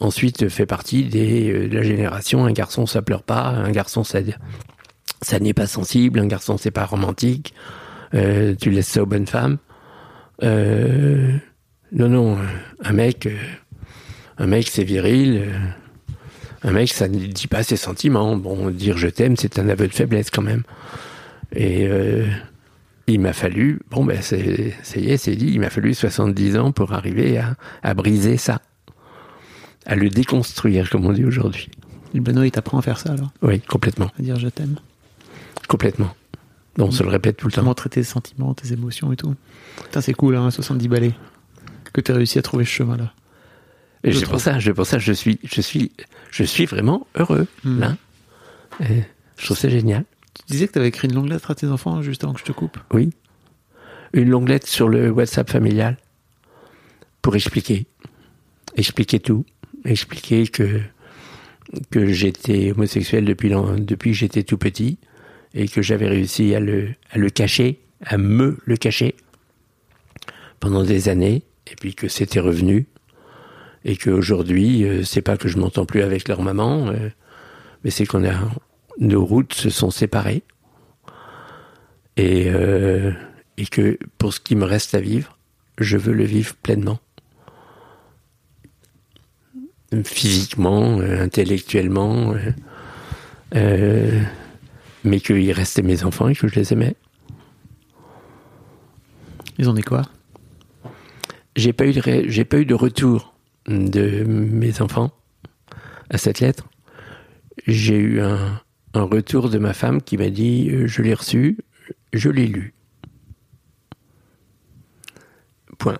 [0.00, 4.20] Ensuite, fait partie des, de la génération un garçon ça pleure pas, un garçon ça
[5.22, 7.54] ça n'est pas sensible, un garçon c'est pas romantique.
[8.12, 9.58] Tu laisses ça aux bonnes femmes.
[10.42, 12.38] Non, non,
[12.84, 13.28] un mec,
[14.42, 15.42] un mec c'est viril.
[15.46, 15.58] euh,
[16.64, 18.36] un mec, ça ne dit pas ses sentiments.
[18.36, 20.62] Bon, dire je t'aime, c'est un aveu de faiblesse quand même.
[21.54, 22.24] Et euh,
[23.08, 26.56] il m'a fallu, bon ben c'est, ça y est, c'est dit, il m'a fallu 70
[26.58, 28.60] ans pour arriver à, à briser ça,
[29.86, 31.68] à le déconstruire, comme on dit aujourd'hui.
[32.14, 33.32] Benoît, il t'apprend à faire ça alors?
[33.42, 34.76] Oui, complètement, À dire je t'aime?
[35.68, 36.14] complètement.
[36.78, 37.62] On se le répète tout le temps.
[37.62, 39.34] Comment traiter tes sentiments, tes émotions et tout?
[39.84, 41.12] Putain, c'est cool, hein, 70 balais.
[41.92, 43.04] Que t'as réussi à trouver ce chemin-là.
[43.04, 43.21] Et je
[44.04, 45.92] c'est pour ça, c'est pour ça, je suis, je suis,
[46.30, 47.80] je suis vraiment heureux Hmm.
[47.80, 47.96] là.
[48.80, 49.02] Et
[49.38, 50.04] je trouve ça génial.
[50.34, 52.44] Tu disais que t'avais écrit une longue lettre à tes enfants juste avant que je
[52.44, 52.78] te coupe.
[52.92, 53.10] Oui.
[54.12, 55.96] Une longue lettre sur le WhatsApp familial
[57.20, 57.86] pour expliquer.
[58.76, 59.44] Expliquer tout.
[59.84, 60.80] Expliquer que,
[61.90, 64.98] que j'étais homosexuel depuis, depuis que j'étais tout petit
[65.54, 69.14] et que j'avais réussi à le, à le cacher, à me le cacher
[70.60, 72.86] pendant des années et puis que c'était revenu
[73.84, 77.10] et qu'aujourd'hui, euh, c'est pas que je m'entends plus avec leur maman, euh,
[77.84, 78.34] mais c'est qu'on a,
[78.98, 80.42] nos routes se sont séparées
[82.16, 83.12] et, euh,
[83.56, 85.38] et que pour ce qui me reste à vivre,
[85.78, 87.00] je veux le vivre pleinement.
[90.04, 92.34] Physiquement, intellectuellement,
[93.54, 94.20] euh,
[95.04, 96.94] mais qu'ils restaient mes enfants et que je les aimais.
[99.58, 100.02] Ils en est quoi?
[101.56, 103.31] J'ai pas eu de ré- j'ai pas eu de retour
[103.66, 105.12] de mes enfants
[106.10, 106.68] à cette lettre.
[107.66, 108.60] J'ai eu un,
[108.94, 111.58] retour de ma femme qui m'a dit euh, je l'ai reçu,
[112.12, 112.74] je l'ai lu.
[115.78, 115.98] Point.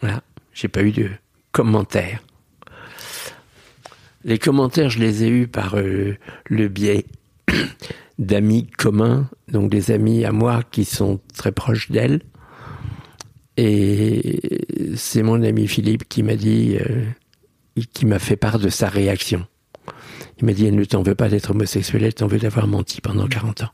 [0.00, 0.22] Voilà.
[0.52, 1.10] J'ai pas eu de
[1.52, 2.22] commentaires.
[4.24, 6.16] Les commentaires, je les ai eus par euh,
[6.46, 7.04] le biais
[8.18, 12.20] d'amis communs, donc des amis à moi qui sont très proches d'elle.
[13.56, 14.66] Et
[14.96, 17.04] c'est mon ami Philippe qui m'a dit, euh,
[17.92, 19.46] qui m'a fait part de sa réaction.
[20.38, 23.00] Il m'a dit, elle ne t'en veut pas d'être homosexuel, elle t'en veut d'avoir menti
[23.00, 23.70] pendant 40 ans.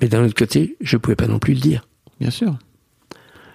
[0.00, 1.86] Mais d'un autre côté, je pouvais pas non plus le dire.
[2.20, 2.58] Bien sûr.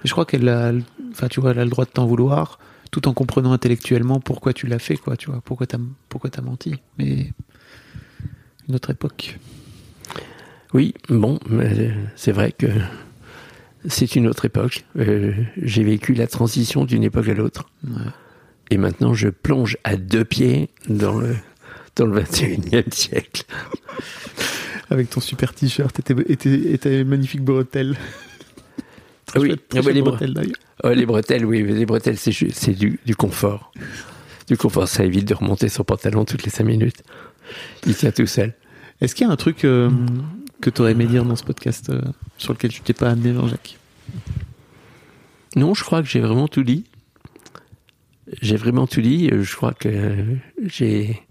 [0.04, 0.74] Et je crois qu'elle a,
[1.12, 2.60] enfin, tu vois, elle a le droit de t'en vouloir,
[2.92, 6.42] tout en comprenant intellectuellement pourquoi tu l'as fait, quoi, tu vois, pourquoi t'as, pourquoi t'as
[6.42, 6.76] menti.
[6.98, 7.32] Mais
[8.68, 9.40] une autre époque.
[10.74, 12.68] Oui, bon, mais c'est vrai que
[13.88, 14.86] c'est une autre époque.
[14.98, 17.70] Euh, J'ai vécu la transition d'une époque à l'autre.
[17.88, 17.92] Ouais.
[18.72, 21.36] Et maintenant, je plonge à deux pieds dans le,
[21.96, 23.44] dans le 21e siècle.
[24.90, 27.96] Avec ton super t-shirt et tes, magnifiques bretelles.
[29.26, 30.56] Très Ah oui, chouette, très ah chouette les bre- bretelles, d'ailleurs.
[30.84, 33.72] Oh, les bretelles, oui, les bretelles, c'est du confort.
[34.48, 37.02] Du confort, ça évite de remonter son pantalon toutes les cinq minutes.
[37.88, 38.54] Il tient tout seul.
[39.02, 39.90] Est-ce qu'il y a un truc euh,
[40.62, 42.02] que tu aurais aimé dire dans ce podcast euh,
[42.38, 43.78] sur lequel tu t'es pas amené, Jean-Jacques
[45.56, 46.86] Non, je crois que j'ai vraiment tout dit.
[48.42, 49.30] J'ai vraiment tout dit.
[49.32, 50.26] Je crois que
[50.64, 51.22] j'ai,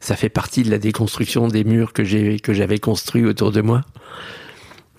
[0.00, 3.60] ça fait partie de la déconstruction des murs que j'ai, que j'avais construits autour de
[3.60, 3.82] moi.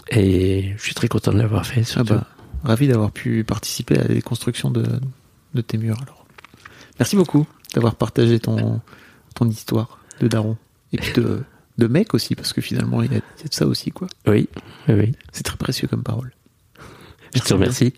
[0.10, 1.84] Et je suis très content de l'avoir fait.
[1.95, 2.28] Ah bah,
[2.64, 4.86] ravi d'avoir pu participer à la déconstruction de,
[5.53, 5.98] de tes murs.
[6.02, 6.26] Alors.
[6.99, 8.82] Merci beaucoup d'avoir partagé ton,
[9.34, 10.58] ton histoire de daron.
[10.94, 11.44] Et puis de,
[11.77, 13.91] de mec aussi, parce que finalement, il y, a, il y a de ça aussi,
[13.91, 14.07] quoi.
[14.27, 14.48] Oui,
[14.88, 15.11] oui, oui.
[15.31, 16.31] C'est très précieux comme parole.
[17.34, 17.93] Je te remercie.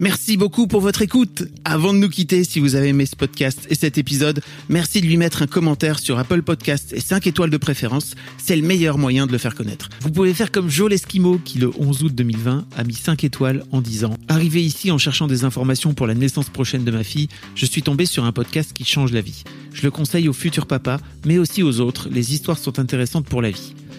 [0.00, 1.42] Merci beaucoup pour votre écoute.
[1.64, 5.06] Avant de nous quitter, si vous avez aimé ce podcast et cet épisode, merci de
[5.06, 8.14] lui mettre un commentaire sur Apple Podcast et 5 étoiles de préférence.
[8.36, 9.88] C'est le meilleur moyen de le faire connaître.
[10.02, 13.64] Vous pouvez faire comme Joel Esquimau qui, le 11 août 2020, a mis 5 étoiles
[13.72, 17.28] en disant Arrivé ici en cherchant des informations pour la naissance prochaine de ma fille,
[17.56, 19.42] je suis tombé sur un podcast qui change la vie.
[19.72, 22.08] Je le conseille aux futurs papas, mais aussi aux autres.
[22.08, 23.74] Les histoires sont intéressantes pour la vie.